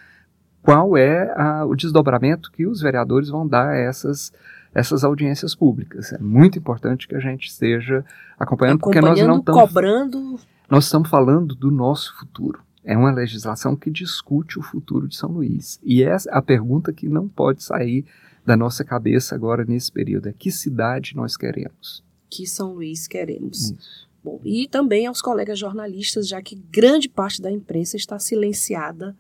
qual 0.61 0.95
é 0.95 1.33
a- 1.35 1.65
o 1.65 1.75
desdobramento 1.75 2.51
que 2.51 2.65
os 2.67 2.81
vereadores 2.81 3.29
vão 3.29 3.47
dar 3.47 3.69
a 3.69 3.75
essas 3.77 4.31
essas 4.73 5.03
audiências 5.03 5.53
públicas. 5.53 6.13
É 6.13 6.17
muito 6.17 6.57
importante 6.57 7.05
que 7.05 7.13
a 7.13 7.19
gente 7.19 7.45
esteja 7.49 8.05
acompanhando, 8.39 8.79
porque 8.79 9.01
nós 9.01 9.19
não 9.19 9.35
Acompanhando, 9.35 9.39
estamos 9.41 9.61
cobrando. 9.69 10.39
nós 10.69 10.85
estamos 10.85 11.09
falando 11.09 11.53
do 11.53 11.69
nosso 11.69 12.17
futuro. 12.17 12.59
É 12.83 12.97
uma 12.97 13.11
legislação 13.11 13.75
que 13.75 13.91
discute 13.91 14.57
o 14.57 14.63
futuro 14.63 15.07
de 15.07 15.15
São 15.15 15.31
Luís. 15.31 15.79
E 15.83 16.03
essa 16.03 16.29
é 16.29 16.37
a 16.37 16.41
pergunta 16.41 16.91
que 16.91 17.07
não 17.07 17.27
pode 17.27 17.63
sair 17.63 18.05
da 18.45 18.57
nossa 18.57 18.83
cabeça 18.83 19.35
agora 19.35 19.63
nesse 19.63 19.91
período. 19.91 20.29
É 20.29 20.33
que 20.33 20.51
cidade 20.51 21.15
nós 21.15 21.37
queremos? 21.37 22.03
que 22.31 22.47
São 22.47 22.73
Luís 22.73 23.07
queremos. 23.07 23.71
Isso. 23.71 24.09
Bom, 24.23 24.39
e 24.45 24.67
também 24.67 25.05
aos 25.05 25.21
colegas 25.21 25.59
jornalistas, 25.59 26.27
já 26.27 26.41
que 26.41 26.55
grande 26.55 27.09
parte 27.09 27.41
da 27.41 27.51
imprensa 27.51 27.97
está 27.97 28.17
silenciada. 28.17 29.15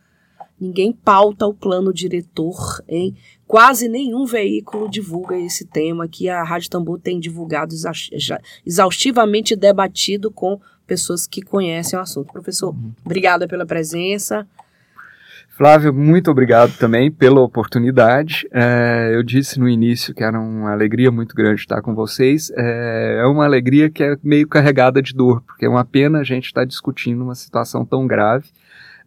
Ninguém 0.59 0.93
pauta 0.93 1.47
o 1.47 1.55
plano 1.55 1.91
diretor, 1.91 2.83
hein? 2.87 3.15
Quase 3.47 3.89
nenhum 3.89 4.25
veículo 4.25 4.87
divulga 4.87 5.35
esse 5.37 5.65
tema 5.65 6.07
que 6.07 6.29
a 6.29 6.43
Rádio 6.43 6.69
Tambor 6.69 6.99
tem 6.99 7.19
divulgado 7.19 7.73
exaustivamente 8.63 9.55
debatido 9.55 10.31
com 10.31 10.61
pessoas 10.91 11.25
que 11.25 11.41
conhecem 11.41 11.97
o 11.97 12.01
assunto. 12.01 12.33
Professor, 12.33 12.75
obrigada 13.05 13.47
pela 13.47 13.65
presença. 13.65 14.45
Flávio, 15.47 15.93
muito 15.93 16.29
obrigado 16.29 16.77
também 16.77 17.09
pela 17.09 17.39
oportunidade. 17.39 18.45
É, 18.51 19.11
eu 19.13 19.23
disse 19.23 19.57
no 19.57 19.69
início 19.69 20.13
que 20.13 20.21
era 20.21 20.37
uma 20.37 20.69
alegria 20.69 21.09
muito 21.09 21.33
grande 21.33 21.61
estar 21.61 21.81
com 21.81 21.95
vocês. 21.95 22.51
É, 22.57 23.19
é 23.21 23.25
uma 23.25 23.45
alegria 23.45 23.89
que 23.89 24.03
é 24.03 24.17
meio 24.21 24.45
carregada 24.49 25.01
de 25.01 25.13
dor, 25.13 25.41
porque 25.47 25.65
é 25.65 25.69
uma 25.69 25.85
pena 25.85 26.19
a 26.19 26.23
gente 26.25 26.47
estar 26.47 26.65
discutindo 26.65 27.23
uma 27.23 27.35
situação 27.35 27.85
tão 27.85 28.05
grave. 28.05 28.49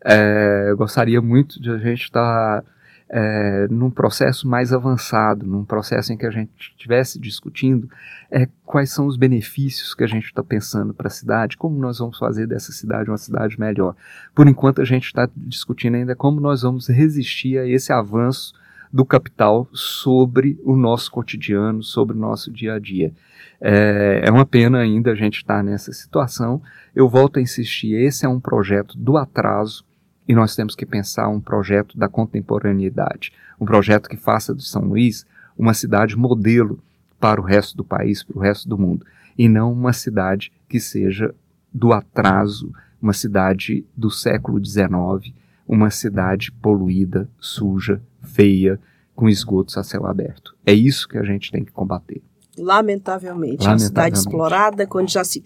É, 0.02 0.68
eu 0.68 0.78
gostaria 0.78 1.20
muito 1.20 1.60
de 1.60 1.70
a 1.70 1.76
gente 1.76 2.04
estar 2.04 2.64
é, 3.08 3.66
num 3.70 3.90
processo 3.90 4.48
mais 4.48 4.72
avançado, 4.72 5.46
num 5.46 5.64
processo 5.64 6.12
em 6.12 6.16
que 6.16 6.26
a 6.26 6.30
gente 6.30 6.50
estivesse 6.58 7.18
discutindo 7.18 7.88
é, 8.30 8.48
quais 8.64 8.90
são 8.90 9.06
os 9.06 9.16
benefícios 9.16 9.94
que 9.94 10.02
a 10.02 10.06
gente 10.06 10.26
está 10.26 10.42
pensando 10.42 10.94
para 10.94 11.08
a 11.08 11.10
cidade, 11.10 11.56
como 11.56 11.78
nós 11.78 11.98
vamos 11.98 12.18
fazer 12.18 12.46
dessa 12.46 12.72
cidade 12.72 13.10
uma 13.10 13.18
cidade 13.18 13.58
melhor. 13.58 13.94
Por 14.34 14.48
enquanto, 14.48 14.80
a 14.80 14.84
gente 14.84 15.04
está 15.04 15.28
discutindo 15.36 15.96
ainda 15.96 16.16
como 16.16 16.40
nós 16.40 16.62
vamos 16.62 16.88
resistir 16.88 17.58
a 17.58 17.66
esse 17.66 17.92
avanço 17.92 18.54
do 18.92 19.04
capital 19.04 19.68
sobre 19.72 20.58
o 20.62 20.76
nosso 20.76 21.10
cotidiano, 21.10 21.82
sobre 21.82 22.16
o 22.16 22.20
nosso 22.20 22.50
dia 22.50 22.74
a 22.74 22.78
dia. 22.78 23.12
É, 23.60 24.22
é 24.24 24.30
uma 24.30 24.46
pena 24.46 24.78
ainda 24.78 25.12
a 25.12 25.14
gente 25.14 25.38
estar 25.38 25.62
nessa 25.62 25.92
situação. 25.92 26.62
Eu 26.94 27.08
volto 27.08 27.38
a 27.38 27.42
insistir: 27.42 27.94
esse 27.94 28.24
é 28.24 28.28
um 28.28 28.38
projeto 28.38 28.96
do 28.96 29.16
atraso 29.16 29.84
e 30.26 30.34
nós 30.34 30.54
temos 30.56 30.74
que 30.74 30.86
pensar 30.86 31.28
um 31.28 31.40
projeto 31.40 31.98
da 31.98 32.08
contemporaneidade, 32.08 33.32
um 33.60 33.64
projeto 33.64 34.08
que 34.08 34.16
faça 34.16 34.54
de 34.54 34.64
São 34.64 34.82
Luís 34.82 35.26
uma 35.56 35.74
cidade 35.74 36.16
modelo 36.16 36.82
para 37.20 37.40
o 37.40 37.44
resto 37.44 37.76
do 37.76 37.84
país, 37.84 38.22
para 38.22 38.36
o 38.36 38.40
resto 38.40 38.68
do 38.68 38.76
mundo, 38.76 39.06
e 39.36 39.48
não 39.48 39.72
uma 39.72 39.92
cidade 39.92 40.52
que 40.68 40.80
seja 40.80 41.34
do 41.72 41.92
atraso, 41.92 42.72
uma 43.00 43.12
cidade 43.12 43.84
do 43.96 44.10
século 44.10 44.64
XIX, 44.64 45.34
uma 45.66 45.90
cidade 45.90 46.52
poluída, 46.52 47.28
suja, 47.38 48.00
feia, 48.22 48.80
com 49.14 49.28
esgotos 49.28 49.76
a 49.78 49.82
céu 49.82 50.06
aberto. 50.06 50.56
É 50.66 50.72
isso 50.72 51.08
que 51.08 51.16
a 51.16 51.22
gente 51.22 51.50
tem 51.50 51.64
que 51.64 51.72
combater. 51.72 52.22
Lamentavelmente, 52.58 53.66
é 53.66 53.70
uma 53.70 53.78
cidade 53.78 54.16
Lamentavelmente. 54.16 54.18
explorada, 54.18 54.86
quando 54.86 55.10
já 55.10 55.24
se, 55.24 55.42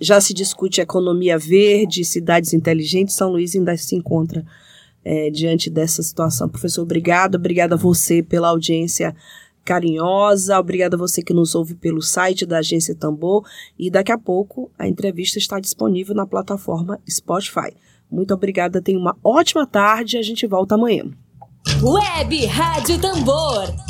já 0.00 0.20
se 0.20 0.34
discute 0.34 0.80
economia 0.80 1.38
verde, 1.38 2.04
cidades 2.04 2.52
inteligentes, 2.52 3.14
São 3.14 3.30
Luís 3.30 3.54
ainda 3.54 3.76
se 3.76 3.96
encontra 3.96 4.44
eh, 5.04 5.30
diante 5.30 5.70
dessa 5.70 6.02
situação. 6.02 6.48
Professor, 6.48 6.82
obrigado, 6.82 7.36
obrigada 7.36 7.74
a 7.74 7.78
você 7.78 8.22
pela 8.22 8.48
audiência 8.48 9.14
carinhosa, 9.64 10.58
obrigada 10.58 10.96
a 10.96 10.98
você 10.98 11.22
que 11.22 11.32
nos 11.32 11.54
ouve 11.54 11.74
pelo 11.74 12.02
site 12.02 12.44
da 12.44 12.58
Agência 12.58 12.94
Tambor 12.94 13.46
e 13.78 13.90
daqui 13.90 14.10
a 14.10 14.18
pouco 14.18 14.70
a 14.78 14.88
entrevista 14.88 15.38
está 15.38 15.60
disponível 15.60 16.14
na 16.14 16.26
plataforma 16.26 16.98
Spotify. 17.08 17.72
Muito 18.10 18.34
obrigada, 18.34 18.82
tenha 18.82 18.98
uma 18.98 19.16
ótima 19.22 19.66
tarde 19.66 20.16
e 20.16 20.18
a 20.18 20.22
gente 20.22 20.46
volta 20.46 20.74
amanhã. 20.74 21.04
Web 21.82 22.46
Rádio 22.46 23.00
Tambor. 23.00 23.89